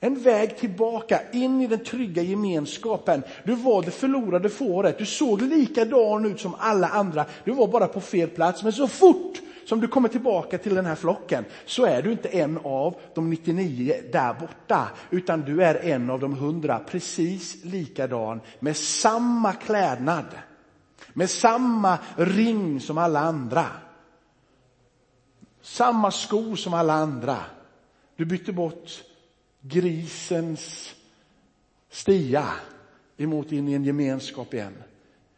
En 0.00 0.22
väg 0.22 0.58
tillbaka 0.58 1.20
in 1.32 1.60
i 1.60 1.66
den 1.66 1.84
trygga 1.84 2.22
gemenskapen. 2.22 3.22
Du 3.44 3.54
var 3.54 3.82
det 3.82 3.90
förlorade 3.90 4.48
fåret. 4.48 4.98
Du 4.98 5.06
såg 5.06 5.42
likadan 5.42 6.24
ut 6.24 6.40
som 6.40 6.54
alla 6.58 6.88
andra. 6.88 7.24
Du 7.44 7.52
var 7.52 7.68
bara 7.68 7.86
på 7.86 8.00
fel 8.00 8.28
plats. 8.28 8.62
Men 8.62 8.72
så 8.72 8.88
fort 8.88 9.40
som 9.64 9.80
du 9.80 9.88
kommer 9.88 10.08
tillbaka 10.08 10.58
till 10.58 10.74
den 10.74 10.86
här 10.86 10.94
flocken 10.94 11.44
så 11.66 11.84
är 11.84 12.02
du 12.02 12.12
inte 12.12 12.28
en 12.28 12.58
av 12.64 12.94
de 13.14 13.30
99 13.30 13.94
där 14.12 14.34
borta, 14.34 14.88
utan 15.10 15.40
du 15.40 15.62
är 15.62 15.74
en 15.74 16.10
av 16.10 16.20
de 16.20 16.32
100, 16.32 16.80
precis 16.86 17.64
likadan 17.64 18.40
med 18.60 18.76
samma 18.76 19.52
klädnad, 19.52 20.24
med 21.12 21.30
samma 21.30 21.98
ring 22.16 22.80
som 22.80 22.98
alla 22.98 23.20
andra. 23.20 23.66
Samma 25.62 26.10
skor 26.10 26.56
som 26.56 26.74
alla 26.74 26.92
andra. 26.92 27.36
Du 28.16 28.24
bytte 28.24 28.52
bort 28.52 29.02
grisens 29.68 30.96
stia 31.88 32.52
emot 33.16 33.52
in 33.52 33.68
i 33.68 33.74
en 33.74 33.84
gemenskap 33.84 34.54
igen. 34.54 34.82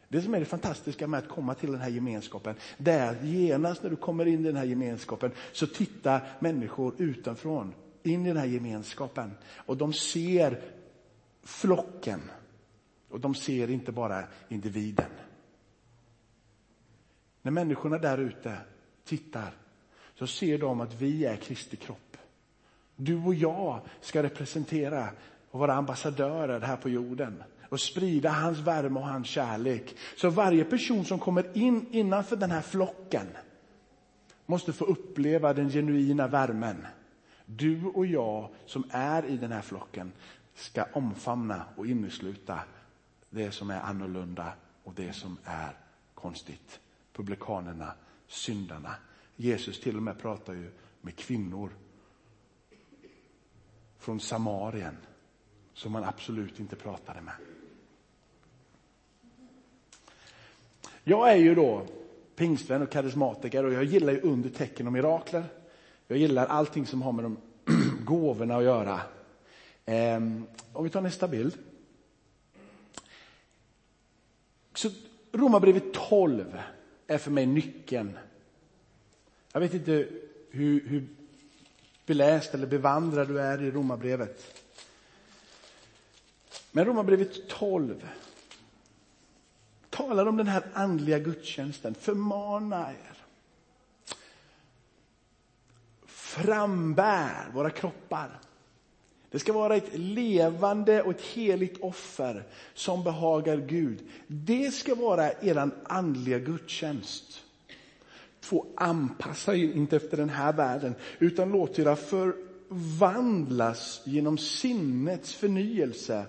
Det 0.09 0.23
som 0.23 0.35
är 0.35 0.41
det 0.41 0.47
fantastiska 0.47 1.07
med 1.07 1.19
att 1.19 1.29
komma 1.29 1.55
till 1.55 1.73
den 1.73 1.81
här 1.81 1.89
gemenskapen, 1.89 2.55
det 2.79 2.93
är 2.93 3.11
att 3.11 3.25
genast 3.25 3.83
när 3.83 3.91
du 3.91 3.97
kommer 3.97 4.27
in 4.27 4.41
i 4.41 4.43
den 4.43 4.57
här 4.57 4.65
gemenskapen 4.65 5.33
så 5.53 5.67
tittar 5.67 6.37
människor 6.41 6.95
utifrån 6.99 7.75
in 8.03 8.27
i 8.27 8.29
den 8.29 8.37
här 8.37 8.47
gemenskapen 8.47 9.33
och 9.57 9.77
de 9.77 9.93
ser 9.93 10.63
flocken 11.43 12.21
och 13.09 13.21
de 13.21 13.35
ser 13.35 13.71
inte 13.71 13.93
bara 13.93 14.25
individen. 14.49 15.11
När 17.43 17.53
människorna 17.53 17.99
där 17.99 18.19
ute 18.19 18.57
tittar 19.05 19.55
så 20.15 20.27
ser 20.27 20.59
de 20.59 20.81
att 20.81 20.95
vi 21.01 21.25
är 21.25 21.37
Kristi 21.37 21.77
kropp. 21.77 22.10
Du 23.03 23.17
och 23.17 23.35
jag 23.35 23.81
ska 24.01 24.23
representera 24.23 25.09
och 25.51 25.61
vara 25.61 25.75
ambassadörer 25.75 26.61
här 26.61 26.77
på 26.77 26.89
jorden 26.89 27.43
och 27.69 27.81
sprida 27.81 28.31
hans 28.31 28.59
värme 28.59 29.01
och 29.01 29.07
hans 29.07 29.27
kärlek. 29.27 29.97
Så 30.17 30.31
varje 30.31 30.65
person 30.65 31.05
som 31.05 31.19
kommer 31.19 31.57
in 31.57 31.87
innanför 31.91 32.37
den 32.37 32.51
här 32.51 32.61
flocken 32.61 33.27
måste 34.47 34.73
få 34.73 34.85
uppleva 34.85 35.53
den 35.53 35.71
genuina 35.71 36.29
värmen. 36.29 36.87
Du 37.47 37.85
och 37.85 38.07
jag 38.07 38.49
som 38.67 38.85
är 38.91 39.27
i 39.27 39.37
den 39.37 39.53
här 39.53 39.63
flocken 39.63 40.13
ska 40.55 40.85
omfamna 40.93 41.65
och 41.77 41.87
innesluta 41.87 42.61
det 43.31 43.51
som 43.51 43.71
är 43.71 43.81
annorlunda 43.81 44.53
och 44.85 44.95
det 44.95 45.13
som 45.13 45.39
är 45.45 45.77
konstigt. 46.15 46.81
Publikanerna, 47.13 47.93
syndarna. 48.27 48.95
Jesus 49.37 49.81
till 49.81 49.97
och 49.97 50.03
med 50.03 50.19
pratar 50.19 50.53
ju 50.53 50.71
med 51.01 51.17
kvinnor 51.17 51.71
från 54.01 54.21
Samarien 54.21 54.97
som 55.75 55.93
man 55.93 56.05
absolut 56.05 56.61
inte 56.61 56.77
pratade 56.77 57.21
med. 57.21 57.35
Jag 61.05 61.33
är 61.33 61.37
ju 61.37 61.55
då 61.55 61.87
pingstvän 62.37 62.83
och 62.83 62.91
karismatiker 62.91 63.65
och 63.65 63.73
jag 63.73 63.85
gillar 63.85 64.13
ju 64.13 64.21
under 64.21 64.51
tecken 64.51 64.87
och 64.87 64.93
mirakler. 64.93 65.45
Jag 66.07 66.19
gillar 66.19 66.47
allting 66.47 66.87
som 66.87 67.03
har 67.03 67.13
med 67.13 67.25
de 67.25 67.37
gåvorna 68.05 68.57
att 68.57 68.65
göra. 68.65 69.01
Ehm, 69.85 70.47
om 70.73 70.85
vi 70.85 70.91
tar 70.91 71.01
nästa 71.01 71.29
bild. 71.29 71.59
Så 74.75 74.91
Romarbrevet 75.33 75.93
12 75.93 76.59
är 77.07 77.19
för 77.19 77.31
mig 77.31 77.47
nyckeln. 77.47 78.19
Jag 79.53 79.61
vet 79.61 79.75
inte 79.75 80.09
hur, 80.51 80.89
hur 80.89 81.07
beläst 82.11 82.55
eller 82.55 82.67
bevandrad 82.67 83.29
du 83.29 83.41
är 83.41 83.63
i 83.63 83.71
Romarbrevet. 83.71 84.65
Men 86.73 86.85
Romarbrevet 86.85 87.49
12 87.49 88.07
talar 89.91 90.27
om 90.27 90.37
den 90.37 90.47
här 90.47 90.63
andliga 90.73 91.19
gudstjänsten. 91.19 91.95
Förmana 91.95 92.91
er. 92.91 93.17
Frambär 96.07 97.51
våra 97.55 97.71
kroppar. 97.71 98.41
Det 99.31 99.39
ska 99.39 99.53
vara 99.53 99.77
ett 99.77 99.99
levande 99.99 101.03
och 101.03 101.11
ett 101.11 101.23
heligt 101.23 101.81
offer 101.81 102.45
som 102.75 103.05
behagar 103.05 103.57
Gud. 103.57 104.09
Det 104.27 104.71
ska 104.75 104.95
vara 104.95 105.33
er 105.33 105.71
andliga 105.85 106.39
gudstjänst 106.39 107.45
få 108.41 108.67
anpassa 108.77 109.55
er 109.55 109.73
inte 109.73 109.97
efter 109.97 110.17
den 110.17 110.29
här 110.29 110.53
världen, 110.53 110.95
utan 111.19 111.51
låt 111.51 111.79
er 111.79 111.95
förvandlas 111.95 114.03
genom 114.05 114.39
sinnets 114.39 115.35
förnyelse. 115.35 116.27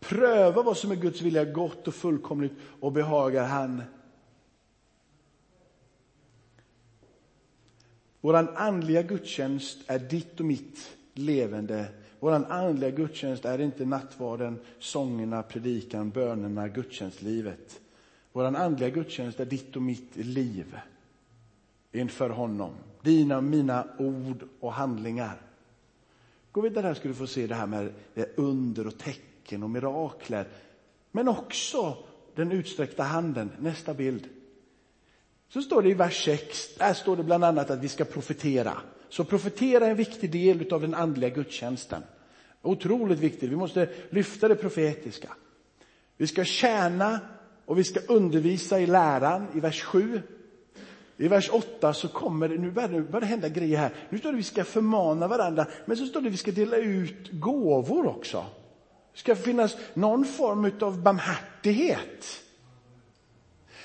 Pröva 0.00 0.62
vad 0.62 0.76
som 0.76 0.90
är 0.90 0.96
Guds 0.96 1.20
vilja 1.20 1.44
gott 1.44 1.88
och 1.88 1.94
fullkomligt 1.94 2.52
och 2.80 2.92
behagar 2.92 3.44
han. 3.44 3.82
Vår 8.20 8.34
andliga 8.34 9.02
gudstjänst 9.02 9.78
är 9.86 9.98
ditt 9.98 10.40
och 10.40 10.46
mitt 10.46 10.96
levande. 11.14 11.86
Vår 12.20 12.32
andliga 12.32 12.90
gudstjänst 12.90 13.44
är 13.44 13.60
inte 13.60 13.84
nattvarden, 13.84 14.58
sångerna, 14.78 15.42
predikan, 15.42 16.10
bönerna, 16.10 16.68
gudstjänstlivet. 16.68 17.80
Vår 18.32 18.44
andliga 18.44 18.90
gudstjänst 18.90 19.40
är 19.40 19.44
ditt 19.44 19.76
och 19.76 19.82
mitt 19.82 20.16
liv 20.16 20.76
inför 21.94 22.30
honom. 22.30 22.72
Dina 23.02 23.36
och 23.36 23.44
mina 23.44 23.86
ord 23.98 24.44
och 24.60 24.72
handlingar. 24.72 25.40
Gå 26.52 26.60
vidare 26.60 26.86
här 26.86 26.94
ska 26.94 27.08
du 27.08 27.14
få 27.14 27.26
se 27.26 27.46
det 27.46 27.54
här 27.54 27.66
med 27.66 27.92
under 28.36 28.86
och 28.86 28.98
tecken 28.98 29.62
och 29.62 29.70
mirakler. 29.70 30.48
Men 31.12 31.28
också 31.28 31.96
den 32.34 32.52
utsträckta 32.52 33.02
handen. 33.02 33.50
Nästa 33.58 33.94
bild. 33.94 34.28
Så 35.48 35.62
står 35.62 35.82
det 35.82 35.88
i 35.88 35.94
vers 35.94 36.24
6, 36.24 36.74
där 36.78 36.94
står 36.94 37.16
det 37.16 37.22
bland 37.22 37.44
annat 37.44 37.70
att 37.70 37.78
vi 37.78 37.88
ska 37.88 38.04
profetera. 38.04 38.72
Så 39.08 39.24
profetera 39.24 39.86
är 39.86 39.90
en 39.90 39.96
viktig 39.96 40.32
del 40.32 40.72
av 40.72 40.80
den 40.80 40.94
andliga 40.94 41.30
gudstjänsten. 41.30 42.02
Otroligt 42.62 43.18
viktigt, 43.18 43.50
vi 43.50 43.56
måste 43.56 43.88
lyfta 44.10 44.48
det 44.48 44.54
profetiska. 44.54 45.28
Vi 46.16 46.26
ska 46.26 46.44
tjäna 46.44 47.20
och 47.64 47.78
vi 47.78 47.84
ska 47.84 48.00
undervisa 48.00 48.80
i 48.80 48.86
läran 48.86 49.46
i 49.54 49.60
vers 49.60 49.82
7. 49.82 50.22
I 51.16 51.28
vers 51.28 51.50
8 51.52 51.92
så 51.92 52.08
kommer 52.08 52.48
det, 52.48 52.58
nu 52.58 52.70
börjar 52.70 53.20
det 53.20 53.26
hända 53.26 53.48
grejer 53.48 53.78
här. 53.78 53.94
Nu 54.10 54.18
står 54.18 54.28
det 54.28 54.34
att 54.34 54.38
vi 54.38 54.42
ska 54.42 54.64
förmana 54.64 55.28
varandra, 55.28 55.66
men 55.84 55.96
så 55.96 56.06
står 56.06 56.20
det 56.20 56.26
att 56.26 56.32
vi 56.32 56.36
ska 56.36 56.52
dela 56.52 56.76
ut 56.76 57.30
gåvor 57.32 58.06
också. 58.06 58.46
Det 59.12 59.18
ska 59.18 59.36
finnas 59.36 59.76
någon 59.94 60.24
form 60.24 60.72
av 60.80 61.02
barmhärtighet 61.02 62.44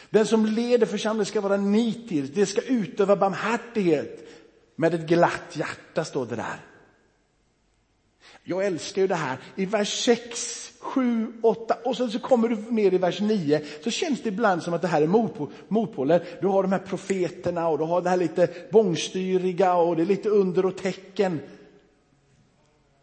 Den 0.09 0.25
som 0.25 0.45
leder 0.45 0.85
församlingen 0.85 1.25
ska 1.25 1.41
vara 1.41 1.57
nitisk, 1.57 2.33
det 2.35 2.45
ska 2.45 2.61
utöva 2.61 3.15
barmhärtighet 3.15 4.27
med 4.75 4.93
ett 4.93 5.07
glatt 5.07 5.55
hjärta, 5.55 6.05
står 6.05 6.25
det 6.25 6.35
där. 6.35 6.65
Jag 8.43 8.65
älskar 8.65 9.01
ju 9.01 9.07
det 9.07 9.15
här. 9.15 9.37
I 9.55 9.65
vers 9.65 10.03
6, 10.05 10.73
7, 10.79 11.33
8 11.41 11.77
och 11.85 11.97
sen 11.97 12.11
så 12.11 12.19
kommer 12.19 12.47
du 12.47 12.55
ner 12.55 12.93
i 12.93 12.97
vers 12.97 13.21
9 13.21 13.61
så 13.83 13.91
känns 13.91 14.21
det 14.23 14.29
ibland 14.29 14.63
som 14.63 14.73
att 14.73 14.81
det 14.81 14.87
här 14.87 15.01
är 15.01 15.07
motpoler. 15.67 16.23
Du 16.41 16.47
har 16.47 16.63
de 16.63 16.71
här 16.71 16.79
profeterna 16.79 17.67
och 17.67 17.77
du 17.77 17.83
har 17.83 18.01
det 18.01 18.09
här 18.09 18.17
lite 18.17 18.49
bångstyriga 18.71 19.73
och 19.75 19.95
det 19.95 20.01
är 20.01 20.05
lite 20.05 20.29
under 20.29 20.65
och 20.65 20.77
tecken. 20.77 21.39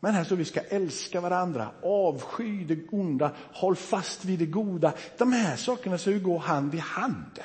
Men 0.01 0.15
här 0.15 0.25
står 0.25 0.37
vi 0.37 0.45
ska 0.45 0.61
älska 0.61 1.21
varandra, 1.21 1.71
avsky 1.83 2.65
det 2.65 2.79
onda, 2.91 3.31
håll 3.53 3.77
fast 3.77 4.25
vid 4.25 4.39
det 4.39 4.47
goda. 4.47 4.93
De 5.19 5.33
här 5.33 5.57
sakerna 5.57 5.99
ska 5.99 6.11
ju 6.11 6.21
gå 6.21 6.39
hand 6.39 6.75
i 6.75 6.79
hand. 6.79 7.41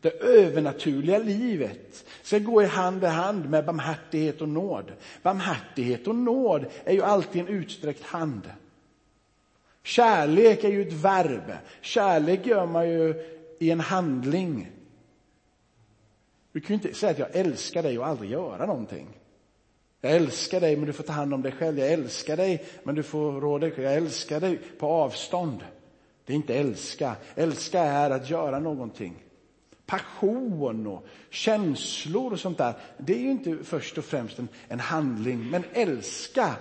Det 0.00 0.22
övernaturliga 0.22 1.18
livet 1.18 2.04
ska 2.22 2.38
gå 2.38 2.62
i 2.62 2.66
hand 2.66 3.04
i 3.04 3.06
hand 3.06 3.50
med 3.50 3.64
barmhärtighet 3.64 4.40
och 4.40 4.48
nåd. 4.48 4.92
Barmhärtighet 5.22 6.06
och 6.06 6.14
nåd 6.14 6.66
är 6.84 6.92
ju 6.92 7.02
alltid 7.02 7.42
en 7.42 7.48
utsträckt 7.48 8.02
hand. 8.02 8.50
Kärlek 9.82 10.64
är 10.64 10.68
ju 10.68 10.82
ett 10.82 10.92
verb. 10.92 11.52
Kärlek 11.80 12.46
gör 12.46 12.66
man 12.66 12.88
ju 12.88 13.14
i 13.58 13.70
en 13.70 13.80
handling. 13.80 14.70
Du 16.52 16.60
kan 16.60 16.68
ju 16.68 16.74
inte 16.74 16.98
säga 16.98 17.12
att 17.12 17.18
jag 17.18 17.36
älskar 17.36 17.82
dig 17.82 17.98
och 17.98 18.06
aldrig 18.06 18.30
göra 18.30 18.66
någonting. 18.66 19.08
Jag 20.00 20.12
älskar 20.12 20.60
dig 20.60 20.76
men 20.76 20.86
du 20.86 20.92
får 20.92 21.04
ta 21.04 21.12
hand 21.12 21.34
om 21.34 21.42
dig 21.42 21.52
själv. 21.52 21.78
Jag 21.78 21.92
älskar 21.92 22.36
dig 22.36 22.64
men 22.82 22.94
du 22.94 23.02
får 23.02 23.40
råda 23.40 23.66
dig 23.66 23.84
Jag 23.84 23.94
älskar 23.94 24.40
dig 24.40 24.58
på 24.78 24.86
avstånd. 24.86 25.64
Det 26.24 26.32
är 26.32 26.36
inte 26.36 26.54
älska. 26.54 27.16
Älska 27.34 27.80
är 27.80 28.10
att 28.10 28.30
göra 28.30 28.58
någonting 28.58 29.24
passion 29.88 30.86
och 30.86 31.06
känslor 31.30 32.32
och 32.32 32.40
sånt 32.40 32.58
där, 32.58 32.74
det 32.98 33.14
är 33.14 33.18
ju 33.18 33.30
inte 33.30 33.58
först 33.64 33.98
och 33.98 34.04
främst 34.04 34.38
en, 34.38 34.48
en 34.68 34.80
handling. 34.80 35.50
Men 35.50 35.64
älska 35.72 36.56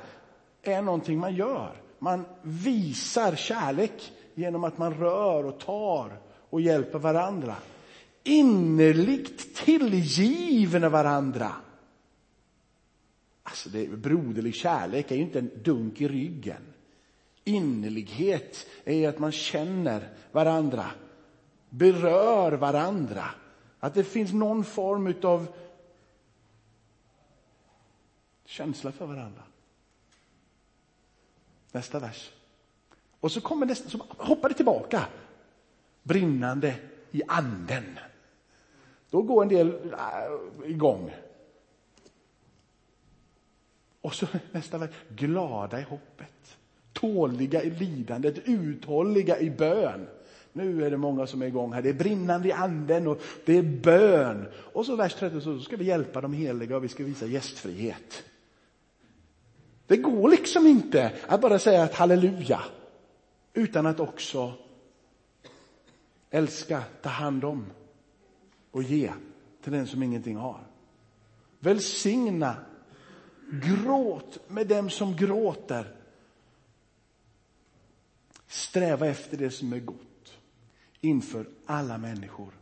är 0.64 0.82
någonting 0.82 1.20
man 1.20 1.36
gör. 1.36 1.82
Man 2.00 2.26
visar 2.42 3.36
kärlek 3.36 4.12
genom 4.36 4.64
att 4.64 4.78
man 4.78 4.94
rör 4.94 5.44
och 5.44 5.60
tar 5.60 6.20
och 6.50 6.62
hjälper 6.62 7.00
varandra. 7.00 7.56
Innerligt 8.24 9.56
tillgivna 9.56 10.90
varandra. 10.90 11.52
Alltså 13.44 13.70
det, 13.70 13.88
broderlig 13.88 14.56
kärlek 14.56 15.12
är 15.12 15.16
ju 15.16 15.22
inte 15.22 15.40
en 15.40 15.52
dunk 15.64 16.02
i 16.02 16.08
ryggen. 16.08 16.62
Innerlighet 17.44 18.68
är 18.86 19.10
att 19.10 19.20
man 19.20 19.32
känner 19.32 20.10
varandra 20.32 20.86
berör 21.70 22.52
varandra. 22.52 23.26
Att 23.80 23.94
det 23.94 24.04
finns 24.04 24.34
någon 24.34 24.64
form 24.64 25.14
av 25.24 25.48
känsla 28.46 28.92
för 28.92 29.06
varandra. 29.06 29.44
Nästa 31.72 32.00
vers. 32.00 32.32
Och 33.20 33.32
så 33.32 33.42
kommer 33.42 33.66
nästa, 33.66 33.90
så 33.90 34.06
hoppar 34.18 34.50
det 34.50 34.56
tillbaka. 34.56 35.08
Brinnande 36.04 36.76
i 37.12 37.22
anden. 37.28 38.00
Då 39.10 39.22
går 39.22 39.42
en 39.44 39.50
del 39.50 39.94
äh, 39.94 40.72
igång. 40.72 41.16
Och 44.02 44.16
så 44.16 44.28
nästa 44.52 44.78
vers, 44.78 44.90
glada 45.10 45.80
i 45.80 45.84
hoppet. 45.84 46.58
Tåliga 46.94 47.64
i 47.64 47.70
lidandet, 47.70 48.38
uthålliga 48.46 49.40
i 49.40 49.50
bön. 49.50 50.08
Nu 50.58 50.86
är 50.86 50.92
det 50.92 50.98
många 50.98 51.28
som 51.28 51.42
är 51.42 51.46
igång 51.46 51.74
här. 51.74 51.82
Det 51.82 51.90
är 51.90 51.94
brinnande 51.94 52.48
i 52.48 52.52
anden 52.52 53.08
och 53.08 53.22
det 53.46 53.58
är 53.58 53.64
bön. 53.64 54.46
Och 54.56 54.86
så 54.86 54.96
vers 54.96 55.16
30 55.16 55.42
så 55.42 55.60
ska 55.60 55.76
vi 55.76 55.86
hjälpa 55.86 56.22
de 56.22 56.34
heliga 56.34 56.78
och 56.78 56.84
vi 56.84 56.88
ska 56.88 57.04
visa 57.04 57.26
gästfrihet. 57.26 58.24
Det 59.88 59.98
går 59.98 60.30
liksom 60.30 60.68
inte 60.68 61.12
att 61.28 61.42
bara 61.42 61.60
säga 61.60 61.84
ett 61.84 61.96
halleluja 61.96 62.62
utan 63.54 63.86
att 63.86 64.00
också 64.00 64.54
älska, 66.30 66.84
ta 67.02 67.10
hand 67.10 67.46
om 67.46 67.66
och 68.72 68.84
ge 68.84 69.12
till 69.64 69.72
den 69.72 69.88
som 69.88 70.04
ingenting 70.04 70.36
har. 70.36 70.60
Välsigna, 71.60 72.56
gråt 73.52 74.40
med 74.48 74.68
dem 74.68 74.90
som 74.90 75.16
gråter. 75.16 75.96
Sträva 78.48 79.08
efter 79.08 79.38
det 79.38 79.52
som 79.52 79.74
är 79.74 79.80
gott 79.80 80.07
inför 81.02 81.46
alla 81.66 81.98
människor. 81.98 82.54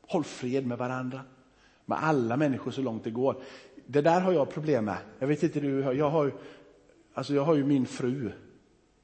Håll 0.00 0.24
fred 0.24 0.66
med 0.66 0.78
varandra, 0.78 1.20
med 1.84 1.98
alla 2.02 2.36
människor 2.36 2.70
så 2.70 2.82
långt 2.82 3.04
det 3.04 3.10
går. 3.10 3.42
Det 3.86 4.00
där 4.00 4.20
har 4.20 4.32
jag 4.32 4.50
problem 4.50 4.84
med. 4.84 4.98
Jag 5.18 5.26
vet 5.26 5.42
inte 5.42 5.60
du, 5.60 5.80
jag 5.80 6.10
har, 6.10 6.34
alltså 7.14 7.34
jag 7.34 7.44
har 7.44 7.54
ju 7.54 7.64
min 7.64 7.86
fru 7.86 8.32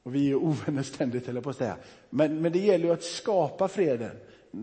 och 0.05 0.15
vi 0.15 0.31
är 0.31 0.35
ovänner 0.35 0.83
ständigt, 0.83 1.29
eller 1.29 1.41
på 1.41 1.51
att 1.51 1.57
säga. 1.57 1.77
Men, 2.11 2.43
men 2.43 2.53
det 2.53 2.59
gäller 2.59 2.85
ju 2.85 2.93
att 2.93 3.03
skapa 3.03 3.69
freden. 3.69 4.11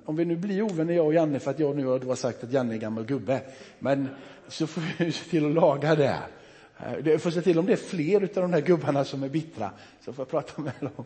Om 0.05 0.15
vi 0.15 0.25
nu 0.25 0.35
blir 0.35 0.61
ovänner, 0.61 0.93
jag 0.93 1.05
och 1.05 1.13
Janne, 1.13 1.39
för 1.39 1.51
att 1.51 1.59
jag 1.59 1.75
nu 1.75 1.85
har 1.85 2.15
sagt 2.15 2.43
att 2.43 2.53
Janne 2.53 2.73
är 2.73 2.77
gammal 2.77 3.05
gubbe. 3.05 3.41
Men 3.79 4.07
så 4.47 4.67
får 4.67 4.81
vi 4.97 5.11
se 5.11 5.29
till 5.29 5.45
att 5.45 5.51
laga 5.51 5.95
det. 5.95 6.19
Eh, 6.79 7.07
jag 7.07 7.21
får 7.21 7.31
se 7.31 7.41
till 7.41 7.59
om 7.59 7.65
det 7.65 7.73
är 7.73 7.77
fler 7.77 8.21
av 8.21 8.29
de 8.33 8.53
här 8.53 8.61
gubbarna 8.61 9.05
som 9.05 9.23
är 9.23 9.29
bittra, 9.29 9.71
så 10.05 10.13
får 10.13 10.23
jag 10.23 10.29
prata 10.29 10.61
med 10.61 10.73
dem. 10.79 11.05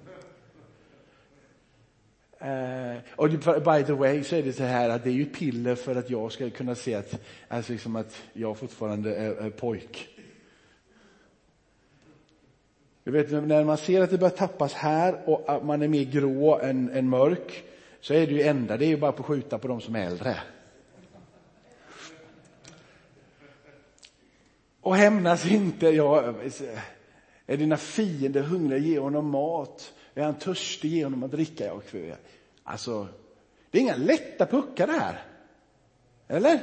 Uh, 2.42 2.98
och 3.16 3.30
by 3.64 3.84
the 3.86 3.94
way 3.94 4.24
så 4.24 4.36
är 4.36 4.44
det 4.44 4.54
så 4.54 4.64
här 4.64 4.90
att 4.90 5.04
det 5.04 5.10
är 5.10 5.14
ju 5.14 5.26
piller 5.26 5.76
för 5.76 5.96
att 5.96 6.10
jag 6.10 6.32
ska 6.32 6.50
kunna 6.50 6.76
se 6.76 6.96
att, 6.96 7.22
alltså 7.48 7.72
liksom 7.72 7.96
att 7.96 8.24
jag 8.34 8.58
fortfarande 8.58 9.16
är, 9.16 9.36
är 9.36 9.50
pojk. 9.50 10.08
Du 13.04 13.12
vet, 13.12 13.32
när 13.32 13.64
man 13.64 13.78
ser 13.78 14.02
att 14.02 14.10
det 14.10 14.18
börjar 14.18 14.36
tappas 14.36 14.74
här 14.74 15.30
och 15.30 15.44
att 15.48 15.66
man 15.66 15.82
är 15.82 15.88
mer 15.88 16.04
grå 16.04 16.60
än, 16.60 16.90
än 16.90 17.10
mörk 17.10 17.64
så 18.00 18.14
är 18.14 18.28
det 18.28 18.34
ju 18.34 18.42
enda, 18.42 18.78
det 18.78 18.86
är 18.86 18.88
ju 18.88 18.98
bara 18.98 19.12
att 19.12 19.26
skjuta 19.26 19.58
på 19.58 19.68
de 19.68 19.82
som 19.82 19.96
är 19.96 20.06
äldre. 20.06 20.38
Och 24.82 24.96
hämnas 24.96 25.46
inte, 25.46 25.88
ja, 25.88 26.34
är 27.46 27.58
dina 27.58 27.78
fiender 27.78 28.42
hungriga, 28.42 28.78
ge 28.78 29.00
honom 29.00 29.30
mat. 29.30 29.94
Är 30.16 30.24
han 30.24 30.36
törstig, 30.36 30.92
ge 30.92 31.04
honom 31.04 31.24
att 31.24 31.32
dricka. 31.32 31.74
Alltså, 32.64 33.08
det 33.72 33.78
är 33.78 33.82
inga 33.82 33.96
lätta 33.96 34.46
puckar 34.46 34.88
det 34.88 34.94
här. 34.94 35.24
Eller? 36.28 36.60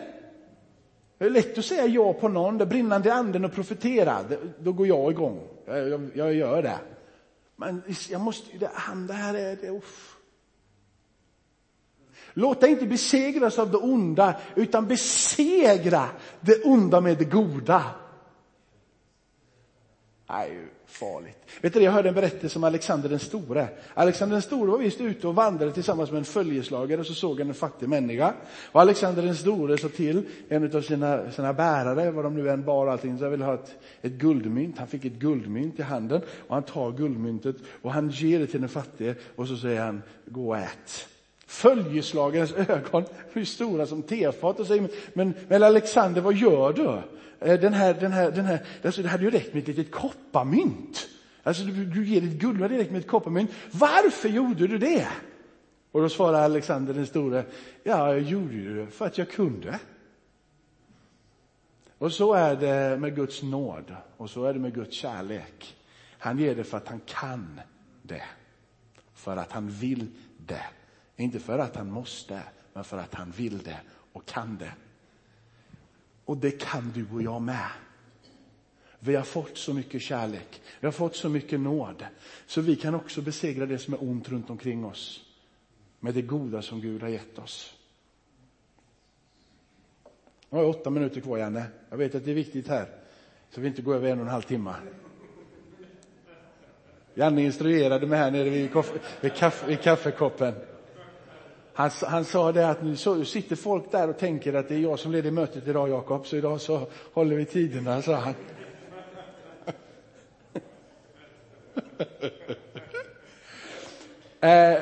Det 1.19 1.25
är 1.25 1.31
lätt 1.31 1.59
att 1.59 1.65
säga 1.65 1.87
ja 1.87 2.13
på 2.13 2.29
någon, 2.29 2.59
det 2.59 2.67
brinnande 2.67 3.15
anden 3.15 3.45
och 3.45 3.53
profetera, 3.53 4.25
då 4.59 4.73
går 4.73 4.87
jag 4.87 5.11
igång. 5.11 5.49
Jag, 5.67 5.89
jag, 5.89 6.11
jag 6.15 6.35
gör 6.35 6.63
det. 6.63 6.79
Men 7.57 7.83
jag 8.11 8.21
måste, 8.21 8.59
det, 8.59 8.71
han, 8.75 9.07
det 9.07 9.15
här 9.15 9.35
är 9.35 9.57
det, 9.57 9.71
uff. 9.71 10.17
Låt 12.35 12.61
dig 12.61 12.71
inte 12.71 12.87
besegras 12.87 13.59
av 13.59 13.71
det 13.71 13.77
onda, 13.77 14.41
utan 14.55 14.87
besegra 14.87 16.09
det 16.41 16.65
onda 16.65 17.01
med 17.01 17.19
det 17.19 17.25
goda. 17.25 17.85
Nej, 20.33 20.59
farligt. 20.87 21.39
Vet 21.61 21.75
du, 21.75 21.83
jag 21.83 21.93
hörde 21.93 22.09
en 22.09 22.15
berättelse 22.15 22.59
om 22.59 22.65
Alexander 22.65 23.09
den 23.09 23.19
store. 23.19 23.69
Alexander 23.95 24.35
den 24.35 24.43
store 24.43 24.71
var 24.71 24.79
visst 24.79 25.01
ute 25.01 25.29
och 25.29 25.35
vandrade 25.35 25.73
tillsammans 25.73 26.11
med 26.11 26.19
en 26.19 26.25
följeslagare 26.25 27.01
och 27.01 27.07
så 27.07 27.15
såg 27.15 27.39
han 27.39 27.49
en 27.49 27.55
fattig 27.55 27.89
människa. 27.89 28.35
Och 28.73 28.81
Alexander 28.81 29.23
den 29.23 29.37
store 29.37 29.79
sa 29.79 29.89
till 29.89 30.23
en 30.49 30.77
av 30.77 30.83
sina, 30.83 31.31
sina 31.31 31.53
bärare, 31.53 32.11
vad 32.11 32.25
de 32.25 32.35
nu 32.35 32.51
än 32.51 32.65
bar 32.65 32.87
allting, 32.87 33.19
så 33.19 33.25
jag 33.25 33.31
ville 33.31 33.45
ha 33.45 33.55
ett, 33.55 33.75
ett 34.03 34.13
guldmynt. 34.13 34.79
Han 34.79 34.89
fick 34.89 35.05
ett 35.05 35.13
guldmynt 35.13 35.79
i 35.79 35.83
handen 35.83 36.21
och 36.49 36.55
han 36.55 36.63
tar 36.63 36.93
guldmyntet 36.93 37.57
och 37.83 37.93
han 37.93 38.11
ger 38.11 38.39
det 38.39 38.47
till 38.47 38.61
den 38.61 38.69
fattige 38.69 39.15
och 39.37 39.49
så 39.49 39.57
säger 39.57 39.81
han, 39.81 40.03
gå 40.27 40.49
och 40.49 40.59
ät. 40.59 41.09
Följeslagarens 41.47 42.53
ögon 42.69 43.05
blir 43.33 43.45
stora 43.45 43.87
som 43.87 44.03
tefat 44.03 44.61
och 44.61 44.67
säger, 44.67 44.89
men, 45.13 45.35
men 45.49 45.63
Alexander 45.63 46.21
vad 46.21 46.35
gör 46.35 46.73
du? 46.73 47.03
Eh, 47.45 47.61
den 47.61 47.75
här, 47.75 47.95
den 47.95 48.13
här, 48.13 48.31
den 48.31 48.45
här, 48.45 48.67
alltså 48.85 49.03
det 49.03 49.09
hade 49.09 49.25
ju 49.25 49.31
räckt 49.31 49.55
med 49.55 49.63
ett 49.63 49.69
litet 49.69 49.93
kopparmynt. 49.93 51.09
Alltså 51.43 51.65
du, 51.65 51.85
du 51.85 52.07
ger 52.07 52.21
ditt 52.21 52.41
guld, 52.41 52.59
det 52.59 52.65
hade 52.65 52.79
räckt 52.79 52.91
med 52.91 53.01
ett 53.01 53.07
kopparmynt. 53.07 53.51
Varför 53.73 54.29
gjorde 54.29 54.67
du 54.67 54.79
det? 54.79 55.09
Och 55.93 56.01
då 56.01 56.09
svarar 56.09 56.43
Alexander 56.43 56.95
den 56.95 57.07
store, 57.07 57.45
ja, 57.83 58.13
jag 58.13 58.23
gjorde 58.23 58.75
det 58.75 58.87
för 58.87 59.07
att 59.07 59.19
jag 59.19 59.31
kunde. 59.31 59.79
Och 61.99 62.13
så 62.13 62.35
är 62.35 62.57
det 62.57 63.01
med 63.01 63.17
Guds 63.17 63.43
nåd 63.43 63.97
och 64.17 64.31
så 64.31 64.45
är 64.45 64.53
det 64.53 64.59
med 64.59 64.75
Guds 64.75 64.97
kärlek. 64.97 65.77
Han 66.19 66.39
ger 66.39 66.55
det 66.55 66.65
för 66.65 66.77
att 66.77 66.89
han 66.89 67.01
kan 67.07 67.61
det. 68.03 68.23
För 69.15 69.37
att 69.37 69.53
han 69.53 69.69
vill 69.69 70.07
det. 70.47 70.65
Inte 71.17 71.41
för 71.41 71.59
att 71.59 71.77
han 71.77 71.91
måste, 71.91 72.43
men 72.73 72.85
för 72.85 72.99
att 72.99 73.15
han 73.15 73.31
vill 73.31 73.59
det 73.59 73.81
och 74.13 74.27
kan 74.27 74.57
det. 74.57 74.73
Och 76.25 76.37
det 76.37 76.51
kan 76.51 76.93
du 76.95 77.07
och 77.13 77.23
jag 77.23 77.43
med. 77.43 77.71
Vi 78.99 79.15
har 79.15 79.25
fått 79.25 79.59
så 79.59 79.75
mycket 79.75 80.03
kärlek, 80.03 80.63
vi 80.81 80.87
har 80.87 80.93
fått 80.93 81.17
så 81.17 81.29
mycket 81.29 81.61
nåd, 81.61 82.05
så 82.47 82.61
vi 82.61 82.77
kan 82.77 82.95
också 82.95 83.23
besegra 83.23 83.67
det 83.67 83.79
som 83.79 83.95
är 83.95 84.03
ont 84.03 84.29
runt 84.29 84.51
omkring 84.51 84.85
oss 84.85 85.21
med 86.01 86.15
det 86.15 86.23
goda 86.23 86.63
som 86.63 86.81
Gud 86.81 87.03
har 87.03 87.09
gett 87.09 87.39
oss. 87.39 87.75
Nu 90.51 90.59
har 90.59 90.65
jag 90.65 90.71
åtta 90.71 90.91
minuter 90.91 91.21
kvar, 91.21 91.39
Janne. 91.39 91.65
Jag 91.91 91.97
vet 91.97 92.15
att 92.15 92.25
det 92.25 92.31
är 92.31 92.35
viktigt 92.35 92.69
här, 92.69 92.89
så 93.51 93.61
vi 93.61 93.69
inte 93.69 93.83
går 93.83 93.95
över 93.95 94.11
en 94.11 94.19
och 94.19 94.27
en 94.27 94.33
halv 94.33 94.43
timme. 94.43 94.75
Janne 97.15 97.43
instruerade 97.43 98.07
mig 98.07 98.19
här 98.19 98.31
nere 98.31 98.51
vid, 98.51 98.71
vid, 99.21 99.35
kaffe, 99.35 99.67
vid 99.67 99.81
kaffekoppen. 99.81 100.55
Han, 101.75 101.91
han, 102.07 102.25
sa 102.25 102.53
det 102.53 102.69
att 102.69 102.83
nu 102.83 102.97
så, 102.97 103.25
sitter 103.25 103.57
folk 103.57 103.91
där 103.91 104.09
och 104.09 104.19
tänker 104.19 104.55
att 104.55 104.69
det 104.69 104.75
är 104.75 104.79
jag 104.79 104.99
som 104.99 105.13
leder 105.13 105.31
mötet 105.31 105.69
idag, 105.69 105.89
Jakob, 105.89 106.27
så 106.27 106.37
idag 106.37 106.61
så 106.61 106.87
håller 107.13 107.37
vi 107.37 107.45
tiderna, 107.45 108.03
sa 108.03 108.15
han. 108.15 108.35
eh, 114.41 114.75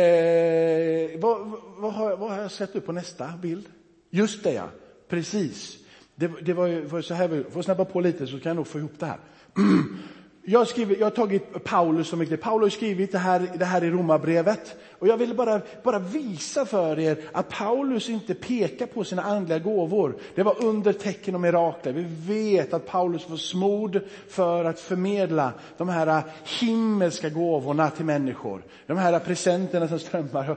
eh, 0.00 1.20
vad, 1.20 1.52
vad, 1.76 1.92
har, 1.92 2.16
vad, 2.16 2.30
har, 2.30 2.42
jag 2.42 2.50
sett 2.50 2.76
upp 2.76 2.86
på 2.86 2.92
nästa 2.92 3.32
bild? 3.42 3.68
Just 4.10 4.44
det, 4.44 4.52
ja. 4.52 4.68
Precis. 5.08 5.78
Det, 6.14 6.30
det 6.42 6.52
var 6.52 6.66
ju 6.66 7.02
så 7.02 7.14
här, 7.14 7.50
får 7.50 7.62
snabba 7.62 7.84
på 7.84 8.00
lite 8.00 8.26
så 8.26 8.40
kan 8.40 8.50
jag 8.50 8.56
nog 8.56 8.66
få 8.66 8.78
ihop 8.78 8.98
det 8.98 9.06
här. 9.06 9.18
Jag, 10.50 10.68
skriver, 10.68 10.96
jag 10.96 11.06
har 11.06 11.10
tagit 11.10 11.64
Paulus 11.64 12.08
som 12.08 12.20
exempel. 12.20 12.44
Paulus 12.44 12.74
har 12.74 12.76
skrivit 12.76 13.12
det 13.12 13.18
här, 13.18 13.48
det 13.58 13.64
här 13.64 13.84
i 13.84 13.90
Romarbrevet. 13.90 14.76
Och 14.98 15.08
jag 15.08 15.16
vill 15.16 15.34
bara, 15.34 15.60
bara 15.82 15.98
visa 15.98 16.66
för 16.66 16.98
er 16.98 17.18
att 17.32 17.48
Paulus 17.48 18.08
inte 18.08 18.34
pekar 18.34 18.86
på 18.86 19.04
sina 19.04 19.22
andliga 19.22 19.58
gåvor. 19.58 20.16
Det 20.34 20.42
var 20.42 20.64
under 20.64 20.92
tecken 20.92 21.34
och 21.34 21.40
mirakler. 21.40 21.92
Vi 21.92 22.06
vet 22.34 22.74
att 22.74 22.86
Paulus 22.86 23.28
var 23.28 23.36
smord 23.36 24.00
för 24.28 24.64
att 24.64 24.80
förmedla 24.80 25.52
de 25.76 25.88
här 25.88 26.22
himmelska 26.60 27.28
gåvorna 27.28 27.90
till 27.90 28.04
människor. 28.04 28.62
De 28.86 28.98
här 28.98 29.18
presenterna 29.18 29.88
som 29.88 29.98
strömmar, 29.98 30.56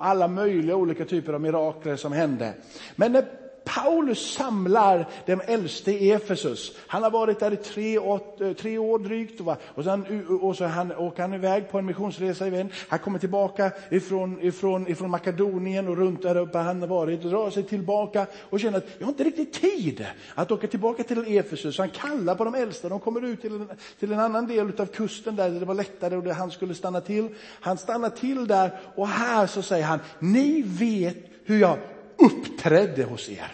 alla 0.00 0.28
möjliga 0.28 0.76
olika 0.76 1.04
typer 1.04 1.32
av 1.32 1.40
mirakler 1.40 1.96
som 1.96 2.12
hände. 2.12 2.54
Men 2.96 3.12
när 3.12 3.24
Paulus 3.68 4.32
samlar 4.32 5.08
den 5.26 5.40
äldste 5.40 5.92
i 5.92 6.12
Efesus. 6.12 6.76
Han 6.86 7.02
har 7.02 7.10
varit 7.10 7.40
där 7.40 7.52
i 7.52 7.56
tre, 7.56 7.96
eh, 7.96 8.52
tre 8.52 8.78
år 8.78 8.98
drygt 8.98 9.40
och, 9.74 9.84
sen, 9.84 10.26
och 10.40 10.56
så 10.56 10.64
han, 10.64 10.92
åker 10.92 11.22
han 11.22 11.34
iväg 11.34 11.70
på 11.70 11.78
en 11.78 11.86
missionsresa 11.86 12.46
igen. 12.46 12.68
Han 12.88 12.98
kommer 12.98 13.18
tillbaka 13.18 13.70
ifrån, 13.90 14.42
ifrån, 14.42 14.88
ifrån 14.88 15.10
Makedonien 15.10 15.88
och 15.88 15.96
runt 15.96 16.22
där 16.22 16.36
uppe 16.36 16.58
han 16.58 16.80
har 16.80 16.88
varit 16.88 17.24
och 17.24 17.30
drar 17.30 17.50
sig 17.50 17.62
tillbaka 17.62 18.26
och 18.50 18.60
känner 18.60 18.78
att 18.78 18.86
jag 18.98 19.06
har 19.06 19.12
inte 19.12 19.24
riktigt 19.24 19.52
tid 19.52 20.06
att 20.34 20.50
åka 20.50 20.66
tillbaka 20.66 21.02
till 21.02 21.38
Efesus. 21.38 21.76
Så 21.76 21.82
han 21.82 21.90
kallar 21.90 22.34
på 22.34 22.44
de 22.44 22.54
äldsta. 22.54 22.88
de 22.88 23.00
kommer 23.00 23.24
ut 23.24 23.40
till 23.40 23.54
en, 23.54 23.68
till 23.98 24.12
en 24.12 24.20
annan 24.20 24.46
del 24.46 24.72
av 24.80 24.86
kusten 24.86 25.36
där 25.36 25.50
det 25.50 25.64
var 25.64 25.74
lättare 25.74 26.16
och 26.16 26.22
där 26.22 26.32
han 26.32 26.50
skulle 26.50 26.74
stanna 26.74 27.00
till. 27.00 27.28
Han 27.60 27.78
stannar 27.78 28.10
till 28.10 28.46
där 28.46 28.70
och 28.94 29.08
här 29.08 29.46
så 29.46 29.62
säger 29.62 29.84
han, 29.84 30.00
ni 30.18 30.62
vet 30.62 31.16
hur 31.44 31.60
jag 31.60 31.78
uppträdde 32.18 33.04
hos 33.04 33.28
er. 33.28 33.52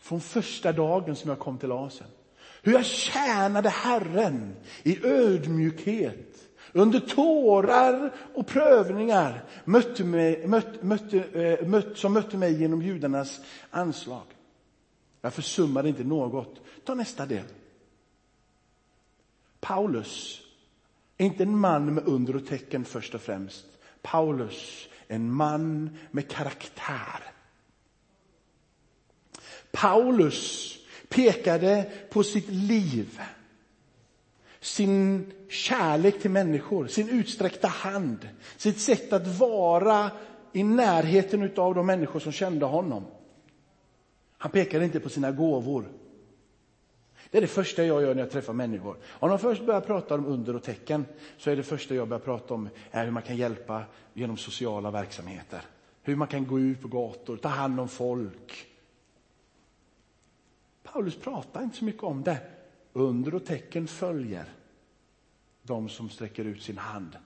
Från 0.00 0.20
första 0.20 0.72
dagen 0.72 1.16
som 1.16 1.30
jag 1.30 1.38
kom 1.38 1.58
till 1.58 1.72
Asien. 1.72 2.10
Hur 2.62 2.72
jag 2.72 2.84
tjänade 2.84 3.68
Herren 3.68 4.56
i 4.82 5.06
ödmjukhet, 5.06 6.48
under 6.72 7.00
tårar 7.00 8.14
och 8.34 8.46
prövningar 8.46 9.44
mötte 9.64 10.04
mig, 10.04 10.46
mötte, 10.46 10.84
mötte, 10.86 11.18
äh, 11.62 11.94
som 11.94 12.12
mötte 12.12 12.36
mig 12.36 12.60
genom 12.60 12.82
judarnas 12.82 13.40
anslag. 13.70 14.24
Jag 15.20 15.34
försummade 15.34 15.88
inte 15.88 16.04
något. 16.04 16.60
Ta 16.84 16.94
nästa 16.94 17.26
del. 17.26 17.44
Paulus 19.60 20.40
är 21.16 21.26
inte 21.26 21.42
en 21.42 21.58
man 21.58 21.94
med 21.94 22.08
under 22.08 22.36
och 22.36 22.46
tecken 22.46 22.84
först 22.84 23.14
och 23.14 23.20
främst. 23.20 23.66
Paulus 24.02 24.88
en 25.08 25.32
man 25.32 25.96
med 26.10 26.30
karaktär. 26.30 27.22
Paulus 29.72 30.74
pekade 31.08 31.90
på 32.10 32.22
sitt 32.22 32.48
liv, 32.48 33.20
sin 34.60 35.32
kärlek 35.48 36.20
till 36.20 36.30
människor, 36.30 36.86
sin 36.86 37.08
utsträckta 37.08 37.68
hand, 37.68 38.28
sitt 38.56 38.80
sätt 38.80 39.12
att 39.12 39.38
vara 39.38 40.10
i 40.52 40.62
närheten 40.62 41.52
av 41.56 41.74
de 41.74 41.86
människor 41.86 42.20
som 42.20 42.32
kände 42.32 42.66
honom. 42.66 43.06
Han 44.38 44.50
pekade 44.50 44.84
inte 44.84 45.00
på 45.00 45.08
sina 45.08 45.30
gåvor. 45.30 45.88
Det 47.30 47.38
är 47.38 47.42
det 47.42 47.48
första 47.48 47.84
jag 47.84 48.02
gör 48.02 48.14
när 48.14 48.22
jag 48.22 48.30
träffar 48.30 48.52
människor. 48.52 48.96
Om 49.06 49.28
de 49.28 49.38
först 49.38 49.66
börjar 49.66 49.80
prata 49.80 50.14
om 50.14 50.26
under 50.26 50.56
och 50.56 50.62
tecken 50.62 51.06
så 51.38 51.50
är 51.50 51.56
det 51.56 51.62
första 51.62 51.94
jag 51.94 52.08
börjar 52.08 52.20
prata 52.20 52.54
om 52.54 52.68
är 52.90 53.04
hur 53.04 53.12
man 53.12 53.22
kan 53.22 53.36
hjälpa 53.36 53.84
genom 54.14 54.36
sociala 54.36 54.90
verksamheter. 54.90 55.62
Hur 56.02 56.16
man 56.16 56.28
kan 56.28 56.46
gå 56.46 56.60
ut 56.60 56.82
på 56.82 56.88
gator, 56.88 57.36
ta 57.36 57.48
hand 57.48 57.80
om 57.80 57.88
folk. 57.88 58.66
Paulus 60.82 61.16
pratar 61.16 61.62
inte 61.62 61.76
så 61.76 61.84
mycket 61.84 62.02
om 62.02 62.22
det. 62.22 62.38
Under 62.92 63.34
och 63.34 63.46
tecken 63.46 63.86
följer 63.86 64.44
de 65.62 65.88
som 65.88 66.10
sträcker 66.10 66.44
ut 66.44 66.62
sin 66.62 66.78
hand. 66.78 67.16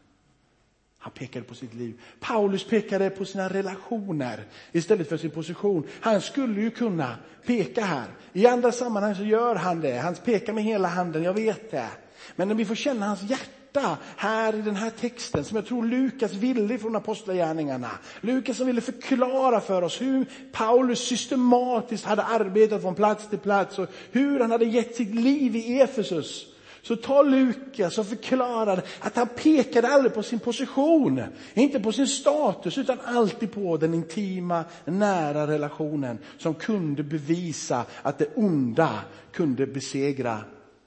Han 1.03 1.12
pekade 1.12 1.45
på 1.45 1.55
sitt 1.55 1.75
liv. 1.75 2.01
Paulus 2.21 2.65
pekade 2.65 3.11
på 3.11 3.25
sina 3.25 3.49
relationer 3.49 4.45
istället 4.73 5.09
för 5.09 5.17
sin 5.17 5.31
position. 5.31 5.87
Han 6.01 6.21
skulle 6.21 6.61
ju 6.61 6.71
kunna 6.71 7.17
peka 7.47 7.85
här. 7.85 8.07
I 8.33 8.47
andra 8.47 8.73
sammanhang 8.73 9.15
så 9.15 9.23
gör 9.23 9.55
han 9.55 9.81
det. 9.81 9.99
Han 9.99 10.15
pekar 10.15 10.53
med 10.53 10.65
hela 10.65 10.88
handen, 10.88 11.23
jag 11.23 11.35
vet 11.35 11.71
det. 11.71 11.88
Men 12.37 12.49
när 12.49 12.55
vi 12.55 12.65
får 12.65 12.75
känna 12.75 13.07
hans 13.07 13.23
hjärta 13.23 13.99
här 14.17 14.55
i 14.55 14.62
den 14.62 14.77
här 14.77 14.91
texten 14.91 15.45
som 15.45 15.57
jag 15.57 15.67
tror 15.67 15.87
Lukas 15.87 16.33
ville 16.33 16.79
från 16.79 16.97
Apostlagärningarna. 16.97 17.91
Lukas 18.21 18.57
som 18.57 18.67
ville 18.67 18.81
förklara 18.81 19.61
för 19.61 19.83
oss 19.83 20.01
hur 20.01 20.27
Paulus 20.53 20.99
systematiskt 21.09 22.05
hade 22.05 22.23
arbetat 22.23 22.83
från 22.83 22.95
plats 22.95 23.29
till 23.29 23.38
plats 23.38 23.79
och 23.79 23.88
hur 24.11 24.41
han 24.41 24.51
hade 24.51 24.65
gett 24.65 24.97
sitt 24.97 25.15
liv 25.15 25.57
i 25.57 25.81
Efesus 25.81 26.52
så 26.83 26.97
tar 26.97 27.25
Lukas 27.25 27.99
och 27.99 28.07
förklarar 28.07 28.83
att 29.01 29.16
han 29.16 29.29
pekade 29.29 29.88
aldrig 29.88 30.14
på 30.14 30.23
sin 30.23 30.38
position, 30.38 31.23
inte 31.55 31.81
på 31.81 31.92
sin 31.92 32.07
status, 32.07 32.79
utan 32.79 32.99
alltid 33.05 33.53
på 33.53 33.77
den 33.77 33.95
intima, 33.95 34.64
nära 34.85 35.47
relationen 35.47 36.18
som 36.38 36.55
kunde 36.55 37.03
bevisa 37.03 37.87
att 38.03 38.18
det 38.18 38.29
onda 38.35 39.05
kunde 39.33 39.66
besegra, 39.66 40.45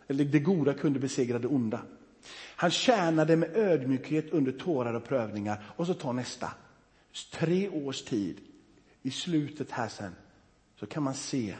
eller 0.08 0.26
det 0.26 0.40
goda 0.40 0.74
kunde 0.74 1.00
besegra 1.00 1.40
det 1.40 1.48
onda. 1.48 1.82
Han 2.56 2.72
tjänade 2.72 3.36
med 3.36 3.56
ödmjukhet 3.56 4.30
under 4.32 4.52
tårar 4.52 4.94
och 4.94 5.04
prövningar. 5.04 5.64
Och 5.76 5.88
så 5.88 5.94
tar 5.94 6.14
nästa. 6.14 6.52
Tre 7.32 7.70
års 7.70 8.02
tid, 8.02 8.38
i 9.02 9.12
slutet 9.12 9.72
här 9.72 9.88
sen, 9.88 10.16
så 10.80 10.86
kan 10.86 11.04
man 11.04 11.14
se 11.14 11.56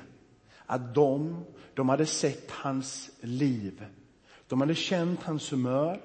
att 0.66 0.96
de, 0.96 1.46
de 1.74 1.90
hade 1.90 2.06
sett 2.06 2.52
hans 2.52 3.10
liv 3.22 3.86
de 4.48 4.62
hade 4.62 4.76
känt 4.76 5.24
hans 5.24 5.52
humör, 5.52 6.02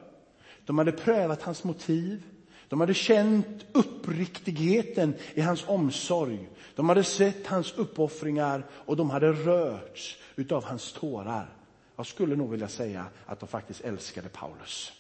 de 0.65 0.79
hade 0.79 0.93
prövat 0.93 1.43
hans 1.43 1.65
motiv, 1.65 2.23
de 2.69 2.81
hade 2.81 2.95
känt 2.95 3.67
uppriktigheten 3.73 5.15
i 5.35 5.41
hans 5.41 5.65
omsorg. 5.69 6.49
De 6.75 6.89
hade 6.89 7.05
sett 7.05 7.47
hans 7.47 7.73
uppoffringar 7.73 8.67
och 8.71 8.97
de 8.97 9.11
hade 9.11 9.33
rörts 9.33 10.19
utav 10.37 10.65
hans 10.65 10.93
tårar. 10.93 11.55
Jag 11.97 12.07
skulle 12.07 12.37
nog 12.37 12.51
vilja 12.51 12.69
säga 12.69 13.07
att 13.27 13.41
de 13.41 13.49
faktiskt 13.49 13.81
älskade 13.81 14.29
Paulus. 14.29 14.93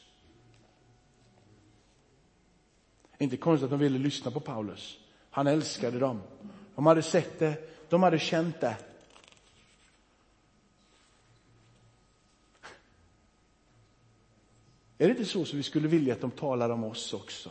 Inte 3.18 3.37
konstigt 3.37 3.64
att 3.64 3.70
de 3.70 3.79
ville 3.79 3.98
lyssna 3.98 4.31
på 4.31 4.40
Paulus. 4.40 4.98
Han 5.31 5.46
älskade 5.46 5.98
dem. 5.98 6.22
De 6.74 6.87
hade 6.87 7.03
sett 7.03 7.38
det, 7.38 7.55
de 7.88 8.03
hade 8.03 8.18
känt 8.18 8.61
det. 8.61 8.76
Är 15.01 15.05
det 15.05 15.11
inte 15.11 15.25
så 15.25 15.45
som 15.45 15.57
vi 15.57 15.63
skulle 15.63 15.89
vilja 15.89 16.15
att 16.15 16.21
de 16.21 16.31
talar 16.31 16.71
om 16.71 16.85
oss 16.85 17.15
också? 17.15 17.51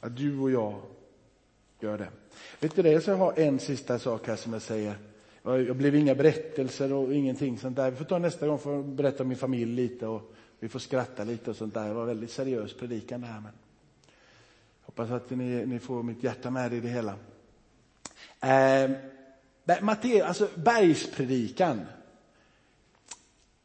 Att 0.00 0.16
du 0.16 0.38
och 0.38 0.50
jag 0.50 0.80
gör 1.80 1.98
det. 1.98 2.08
Vet 2.60 2.76
du 2.76 2.82
det, 2.82 2.90
jag 2.90 3.02
jag 3.06 3.16
har 3.16 3.38
en 3.38 3.58
sista 3.58 3.98
sak 3.98 4.26
här 4.26 4.36
som 4.36 4.52
jag 4.52 4.62
säger. 4.62 4.94
Jag 5.42 5.76
blev 5.76 5.94
inga 5.94 6.14
berättelser 6.14 6.92
och 6.92 7.14
ingenting 7.14 7.58
sånt 7.58 7.76
där. 7.76 7.90
Vi 7.90 7.96
får 7.96 8.04
ta 8.04 8.18
nästa 8.18 8.46
gång 8.46 8.58
för 8.58 8.80
att 8.80 8.86
berätta 8.86 9.22
om 9.22 9.28
min 9.28 9.38
familj 9.38 9.72
lite 9.74 10.06
och 10.06 10.32
vi 10.58 10.68
får 10.68 10.78
skratta 10.78 11.24
lite 11.24 11.50
och 11.50 11.56
sånt 11.56 11.74
där. 11.74 11.88
Det 11.88 11.94
var 11.94 12.04
väldigt 12.04 12.30
seriös 12.30 12.74
predikan 12.74 13.20
det 13.20 13.26
här. 13.26 13.40
Men 13.40 13.52
hoppas 14.82 15.10
att 15.10 15.30
ni, 15.30 15.66
ni 15.66 15.78
får 15.78 16.02
mitt 16.02 16.22
hjärta 16.22 16.50
med 16.50 16.72
i 16.72 16.80
det 16.80 16.88
hela. 16.88 17.14
Eh, 18.40 18.90
Matteus, 19.80 20.22
alltså 20.22 20.48
bergspredikan. 20.54 21.80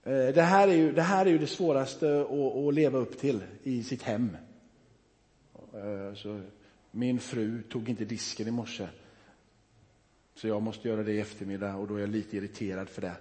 Eh, 0.05 0.33
det 0.33 0.41
här 0.41 0.67
är 0.67 0.73
ju 0.73 0.91
det, 0.91 1.01
här 1.01 1.25
är 1.25 1.29
ju 1.29 1.37
det 1.37 1.47
svåraste 1.47 2.21
att, 2.21 2.55
att 2.55 2.73
leva 2.73 2.99
upp 2.99 3.19
till 3.19 3.43
i 3.63 3.83
sitt 3.83 4.03
hem. 4.03 4.37
Eh, 5.73 6.15
så 6.15 6.41
min 6.91 7.19
fru 7.19 7.61
tog 7.61 7.89
inte 7.89 8.05
disken 8.05 8.47
i 8.47 8.51
morse. 8.51 8.87
Så 10.35 10.47
jag 10.47 10.61
måste 10.61 10.87
göra 10.87 11.03
det 11.03 11.13
i 11.13 11.19
eftermiddag 11.19 11.75
och 11.75 11.87
då 11.87 11.95
är 11.95 11.99
jag 11.99 12.09
lite 12.09 12.37
irriterad 12.37 12.89
för 12.89 13.01
det. 13.01 13.15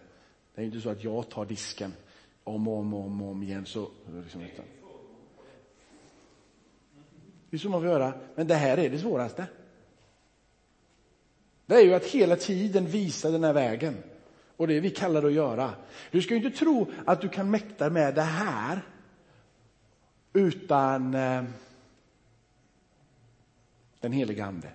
Det 0.54 0.60
är 0.60 0.66
inte 0.66 0.80
så 0.80 0.90
att 0.90 1.04
jag 1.04 1.28
tar 1.28 1.44
disken 1.44 1.92
om 2.44 2.68
och 2.68 2.78
om 2.78 2.94
och 2.94 3.04
om, 3.04 3.22
om 3.22 3.42
igen. 3.42 3.66
Så, 3.66 3.88
liksom, 4.22 4.40
utan. 4.40 4.64
Det 7.50 7.56
är 7.56 7.58
så 7.58 7.68
man 7.68 7.80
får 7.80 7.90
göra. 7.90 8.12
Men 8.34 8.46
det 8.46 8.54
här 8.54 8.78
är 8.78 8.90
det 8.90 8.98
svåraste. 8.98 9.46
Det 11.66 11.74
är 11.74 11.84
ju 11.84 11.94
att 11.94 12.04
hela 12.04 12.36
tiden 12.36 12.86
visa 12.86 13.30
den 13.30 13.44
här 13.44 13.52
vägen. 13.52 13.96
Och 14.56 14.66
det 14.66 14.80
vi 14.80 14.90
kallade 14.90 15.26
att 15.26 15.32
göra. 15.32 15.70
Du 16.10 16.22
ska 16.22 16.34
ju 16.34 16.44
inte 16.44 16.58
tro 16.58 16.90
att 17.06 17.20
du 17.20 17.28
kan 17.28 17.50
mäkta 17.50 17.90
med 17.90 18.14
det 18.14 18.22
här 18.22 18.82
utan 20.32 21.14
eh, 21.14 21.44
den 24.00 24.12
heliga 24.12 24.44
Ande. 24.44 24.68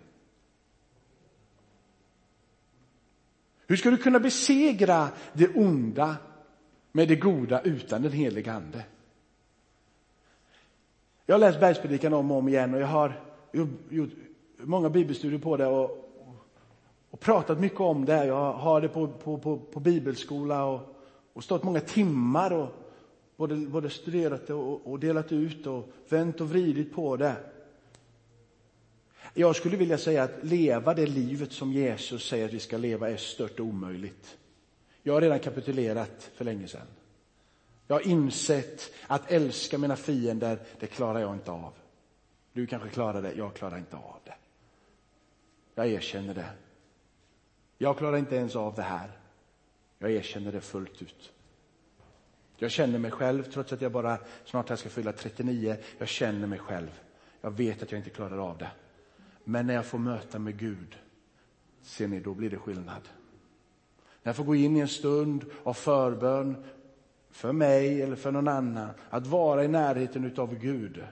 Hur 3.67 3.75
ska 3.75 3.91
du 3.91 3.97
kunna 3.97 4.19
besegra 4.19 5.09
det 5.33 5.55
onda 5.55 6.15
med 6.91 7.07
det 7.07 7.15
goda 7.15 7.61
utan 7.61 8.01
den 8.01 8.11
heliga 8.11 8.53
Ande? 8.53 8.85
Jag 11.25 11.35
har 11.35 11.39
läst 11.39 11.59
Bergspredikan 11.59 12.13
om 12.13 12.31
och 12.31 12.37
om 12.37 12.47
igen 12.47 12.73
och 12.73 12.81
jag 12.81 12.87
har 12.87 13.21
gjort 13.89 14.09
många 14.57 14.89
bibelstudier 14.89 15.39
på 15.39 15.57
det 15.57 15.67
och, 15.67 16.08
och 17.11 17.19
pratat 17.19 17.59
mycket 17.59 17.79
om 17.79 18.05
det. 18.05 18.25
Jag 18.25 18.53
har 18.53 18.81
det 18.81 18.89
på, 18.89 19.07
på, 19.07 19.37
på, 19.37 19.57
på 19.57 19.79
bibelskola 19.79 20.65
och, 20.65 20.95
och 21.33 21.43
stått 21.43 21.63
många 21.63 21.79
timmar 21.79 22.53
och 22.53 22.69
både, 23.37 23.55
både 23.55 23.89
studerat 23.89 24.47
det 24.47 24.53
och, 24.53 24.91
och 24.91 24.99
delat 24.99 25.31
ut 25.31 25.67
och 25.67 25.89
vänt 26.09 26.41
och 26.41 26.49
vridit 26.49 26.93
på 26.93 27.17
det. 27.17 27.35
Jag 29.33 29.55
skulle 29.55 29.77
vilja 29.77 29.97
säga 29.97 30.23
att 30.23 30.43
leva 30.43 30.93
det 30.93 31.05
livet 31.05 31.51
som 31.51 31.73
Jesus 31.73 32.27
säger 32.27 32.45
att 32.45 32.53
vi 32.53 32.59
ska 32.59 32.77
leva 32.77 33.09
är 33.09 33.17
stört 33.17 33.59
omöjligt. 33.59 34.37
Jag 35.03 35.13
har 35.13 35.21
redan 35.21 35.39
kapitulerat 35.39 36.31
för 36.35 36.45
länge 36.45 36.67
sedan. 36.67 36.87
Jag 37.87 37.95
har 37.95 38.07
insett 38.07 38.91
att 39.07 39.31
älska 39.31 39.77
mina 39.77 39.95
fiender, 39.95 40.59
det 40.79 40.87
klarar 40.87 41.19
jag 41.19 41.33
inte 41.33 41.51
av. 41.51 41.73
Du 42.53 42.67
kanske 42.67 42.89
klarar 42.89 43.21
det, 43.21 43.33
jag 43.33 43.53
klarar 43.53 43.77
inte 43.77 43.95
av 43.95 44.19
det. 44.23 44.33
Jag 45.75 45.87
erkänner 45.87 46.33
det. 46.33 46.49
Jag 47.81 47.97
klarar 47.97 48.17
inte 48.17 48.35
ens 48.35 48.55
av 48.55 48.75
det 48.75 48.81
här. 48.81 49.11
Jag 49.99 50.11
erkänner 50.11 50.51
det 50.51 50.61
fullt 50.61 51.01
ut. 51.01 51.31
Jag 52.57 52.71
känner 52.71 52.99
mig 52.99 53.11
själv, 53.11 53.43
trots 53.43 53.73
att 53.73 53.81
jag 53.81 53.91
bara 53.91 54.17
snart 54.45 54.69
här 54.69 54.75
ska 54.75 54.89
fylla 54.89 55.11
39, 55.11 55.77
jag 55.97 56.07
känner 56.07 56.47
mig 56.47 56.59
själv. 56.59 56.99
Jag 57.41 57.51
vet 57.51 57.83
att 57.83 57.91
jag 57.91 57.99
inte 57.99 58.09
klarar 58.09 58.37
av 58.37 58.57
det. 58.57 58.71
Men 59.43 59.67
när 59.67 59.73
jag 59.73 59.85
får 59.85 59.97
möta 59.97 60.39
med 60.39 60.57
Gud, 60.57 60.97
ser 61.81 62.07
ni, 62.07 62.19
då 62.19 62.33
blir 62.33 62.49
det 62.49 62.57
skillnad. 62.57 63.09
När 64.23 64.29
jag 64.29 64.35
får 64.35 64.43
gå 64.43 64.55
in 64.55 64.77
i 64.77 64.79
en 64.79 64.87
stund 64.87 65.45
av 65.63 65.73
förbön 65.73 66.65
för 67.29 67.51
mig 67.51 68.01
eller 68.01 68.15
för 68.15 68.31
någon 68.31 68.47
annan, 68.47 68.89
att 69.09 69.27
vara 69.27 69.63
i 69.63 69.67
närheten 69.67 70.25
utav 70.25 70.55
Gud. 70.55 71.03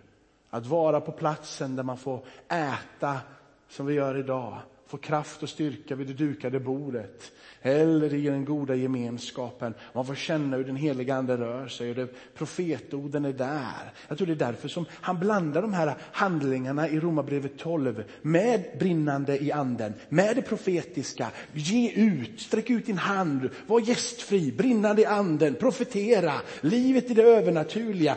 Att 0.49 0.65
vara 0.65 1.01
på 1.01 1.11
platsen 1.11 1.75
där 1.75 1.83
man 1.83 1.97
får 1.97 2.25
äta 2.47 3.19
som 3.67 3.85
vi 3.85 3.93
gör 3.93 4.17
idag 4.17 4.61
få 4.87 4.97
kraft 4.97 5.43
och 5.43 5.49
styrka 5.49 5.95
vid 5.95 6.07
det 6.07 6.13
dukade 6.13 6.59
bordet 6.59 7.31
eller 7.61 8.13
i 8.13 8.21
den 8.21 8.45
goda 8.45 8.75
gemenskapen. 8.75 9.73
Man 9.93 10.05
får 10.05 10.15
känna 10.15 10.57
hur 10.57 10.63
den 10.63 10.75
heliga 10.75 11.15
ande 11.15 11.37
rör 11.37 11.67
sig 11.67 11.89
och 11.89 11.95
det, 11.95 12.07
profetorden 12.35 13.25
är 13.25 13.33
där. 13.33 13.93
Jag 14.07 14.17
tror 14.17 14.27
det 14.27 14.33
är 14.33 14.35
därför 14.35 14.67
som 14.67 14.85
han 14.91 15.19
blandar 15.19 15.61
de 15.61 15.73
här 15.73 15.95
handlingarna 16.11 16.89
i 16.89 16.99
Romarbrevet 16.99 17.57
12 17.57 18.03
med 18.21 18.63
brinnande 18.79 19.43
i 19.43 19.51
anden, 19.51 19.93
med 20.09 20.35
det 20.35 20.41
profetiska. 20.41 21.31
Ge 21.53 21.91
ut, 21.91 22.41
sträck 22.41 22.69
ut 22.69 22.85
din 22.85 22.97
hand, 22.97 23.49
var 23.67 23.79
gästfri, 23.79 24.51
brinnande 24.51 25.01
i 25.01 25.05
anden, 25.05 25.55
profetera, 25.55 26.33
livet 26.61 27.11
i 27.11 27.13
det 27.13 27.23
övernaturliga. 27.23 28.15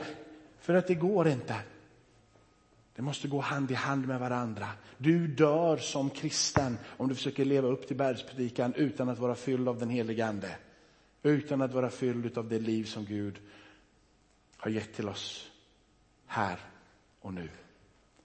För 0.61 0.75
att 0.75 0.87
det 0.87 0.95
går 0.95 1.29
inte. 1.29 1.55
Det 3.01 3.05
måste 3.05 3.29
gå 3.29 3.41
hand 3.41 3.71
i 3.71 3.75
hand 3.75 4.09
med 4.09 4.21
varandra. 4.21 4.69
Du 4.99 5.27
dör 5.27 5.77
som 5.77 6.11
kristen 6.11 6.79
om 6.97 7.09
du 7.09 7.15
försöker 7.15 7.45
leva 7.45 7.69
upp 7.69 7.87
till 7.87 7.97
bergspredikan 7.97 8.75
utan 8.75 9.09
att 9.09 9.19
vara 9.19 9.35
fylld 9.35 9.69
av 9.69 9.79
den 9.79 9.91
helige 9.91 10.27
Ande. 10.27 10.57
Utan 11.23 11.63
att 11.63 11.75
vara 11.75 11.91
fylld 11.91 12.39
av 12.39 12.49
det 12.49 12.59
liv 12.59 12.85
som 12.85 13.05
Gud 13.05 13.39
har 14.57 14.71
gett 14.71 14.95
till 14.95 15.09
oss 15.09 15.51
här 16.27 16.59
och 17.21 17.35
nu. 17.35 17.49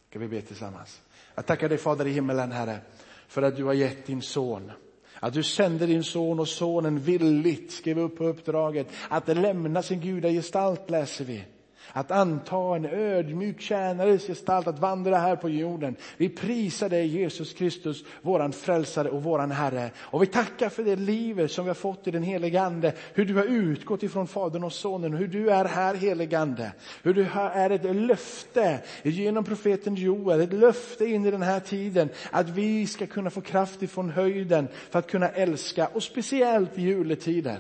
Ska 0.10 0.20
vi 0.20 0.28
be 0.28 0.42
tillsammans? 0.42 1.02
Jag 1.36 1.46
tackar 1.46 1.70
dig 1.70 1.78
Fader 1.78 2.08
i 2.08 2.12
himmelen 2.12 2.52
Herre 2.52 2.80
för 3.28 3.42
att 3.42 3.56
du 3.56 3.64
har 3.64 3.74
gett 3.74 4.06
din 4.06 4.22
son. 4.22 4.72
Att 5.20 5.34
du 5.34 5.44
sände 5.44 5.86
din 5.86 6.04
son 6.04 6.40
och 6.40 6.48
sonen 6.48 7.00
villigt 7.00 7.72
skrev 7.72 8.00
upp 8.00 8.18
på 8.18 8.26
uppdraget 8.26 8.88
att 9.10 9.28
lämna 9.28 9.84
sin 9.84 10.00
gudagestalt 10.00 10.90
läser 10.90 11.26
vi 11.26 11.46
att 11.94 12.12
anta 12.12 12.76
en 12.76 12.86
ödmjuk 12.86 13.62
tjänares 13.62 14.28
gestalt, 14.28 14.68
att 14.68 14.80
vandra 14.80 15.18
här 15.18 15.36
på 15.36 15.50
jorden. 15.50 15.96
Vi 16.18 16.30
prisar 16.30 16.90
dig 16.90 17.08
Jesus 17.08 17.54
Kristus, 17.54 18.04
våran 18.22 18.52
frälsare 18.52 19.10
och 19.10 19.24
våran 19.24 19.52
Herre. 19.52 19.92
Och 19.98 20.22
vi 20.22 20.28
tackar 20.28 20.70
för 20.70 20.84
det 20.84 20.96
livet 20.96 21.52
som 21.52 21.66
vi 21.66 21.70
har 21.70 21.76
fått 21.76 22.08
i 22.08 22.12
den 22.12 22.24
helige 22.24 22.62
Ande. 22.62 22.94
Hur 23.14 23.26
du 23.26 23.36
har 23.36 23.46
utgått 23.46 24.04
ifrån 24.04 24.28
Fadern 24.28 24.64
och 24.64 24.74
Sonen, 24.74 25.14
hur 25.14 25.28
du 25.28 25.50
är 25.50 25.66
här 25.66 25.96
helige 25.96 26.40
Ande. 26.40 26.72
Hur 27.04 27.14
du 27.14 27.28
är 27.36 27.70
ett 27.70 27.96
löfte 27.96 28.80
genom 29.04 29.44
profeten 29.44 29.96
Joel, 29.96 30.42
ett 30.42 30.54
löfte 30.54 31.06
in 31.06 31.26
i 31.26 31.32
den 31.32 31.42
här 31.42 31.60
tiden 31.60 32.10
att 32.32 32.50
vi 32.50 32.88
ska 32.88 33.08
kunna 33.08 33.30
få 33.30 33.42
kraft 33.42 33.84
ifrån 33.84 34.10
höjden 34.10 34.68
för 34.90 35.00
att 35.00 35.12
kunna 35.12 35.30
älska 35.30 35.88
och 35.88 36.04
speciellt 36.04 36.78
i 36.78 36.82
juletider. 36.82 37.58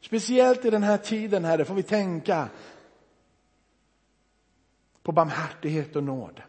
Speciellt 0.00 0.64
i 0.64 0.70
den 0.70 0.82
här 0.82 0.96
tiden, 0.96 1.44
Herre, 1.44 1.64
får 1.64 1.74
vi 1.74 1.82
tänka 1.82 2.48
på 5.02 5.12
barmhärtighet 5.12 5.96
och 5.96 6.04
nåd. 6.04 6.42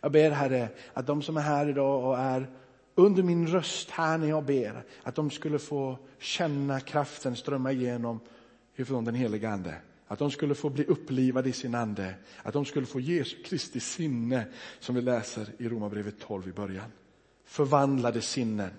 Jag 0.00 0.12
ber 0.12 0.30
Herre 0.30 0.68
att 0.92 1.06
de 1.06 1.22
som 1.22 1.36
är 1.36 1.40
här 1.40 1.68
idag 1.68 2.04
och 2.04 2.18
är 2.18 2.50
under 2.94 3.22
min 3.22 3.46
röst 3.46 3.90
här 3.90 4.18
när 4.18 4.28
jag 4.28 4.44
ber, 4.44 4.84
att 5.02 5.14
de 5.14 5.30
skulle 5.30 5.58
få 5.58 5.98
känna 6.18 6.80
kraften 6.80 7.36
strömma 7.36 7.72
igenom 7.72 8.20
ifrån 8.76 9.04
den 9.04 9.14
heliga 9.14 9.50
Ande. 9.50 9.74
Att 10.06 10.18
de 10.18 10.30
skulle 10.30 10.54
få 10.54 10.70
bli 10.70 10.84
upplivade 10.84 11.48
i 11.48 11.52
sin 11.52 11.74
ande. 11.74 12.14
Att 12.42 12.52
de 12.52 12.64
skulle 12.64 12.86
få 12.86 13.00
Jesu 13.00 13.42
Kristi 13.42 13.80
sinne 13.80 14.44
som 14.80 14.94
vi 14.94 15.00
läser 15.00 15.48
i 15.58 15.68
Romarbrevet 15.68 16.20
12 16.20 16.48
i 16.48 16.52
början. 16.52 16.92
Förvandlade 17.44 18.20
sinnen. 18.20 18.70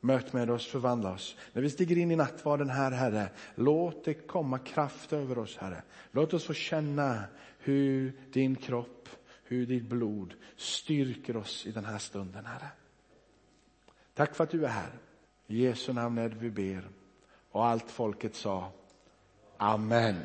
Möt 0.00 0.32
med 0.32 0.50
oss, 0.50 0.66
förvandla 0.66 1.12
oss. 1.12 1.36
När 1.52 1.62
vi 1.62 1.70
stiger 1.70 1.98
in 1.98 2.10
i 2.10 2.16
nattvarden 2.16 2.70
här, 2.70 2.90
Herre, 2.90 3.28
låt 3.54 4.04
det 4.04 4.14
komma 4.14 4.58
kraft 4.58 5.12
över 5.12 5.38
oss, 5.38 5.56
Herre. 5.56 5.82
Låt 6.10 6.34
oss 6.34 6.44
få 6.44 6.52
känna 6.52 7.22
hur 7.62 8.12
din 8.32 8.56
kropp, 8.56 9.08
hur 9.42 9.66
ditt 9.66 9.84
blod 9.84 10.34
styrker 10.56 11.36
oss 11.36 11.66
i 11.66 11.70
den 11.70 11.84
här 11.84 11.98
stunden, 11.98 12.46
Herre. 12.46 12.68
Tack 14.14 14.34
för 14.34 14.44
att 14.44 14.50
du 14.50 14.64
är 14.64 14.68
här. 14.68 14.92
I 15.46 15.62
Jesu 15.62 15.92
namn 15.92 16.18
är 16.18 16.28
det 16.28 16.36
vi 16.36 16.50
ber. 16.50 16.88
Och 17.50 17.66
allt 17.66 17.90
folket 17.90 18.34
sa 18.34 18.72
Amen. 19.56 20.20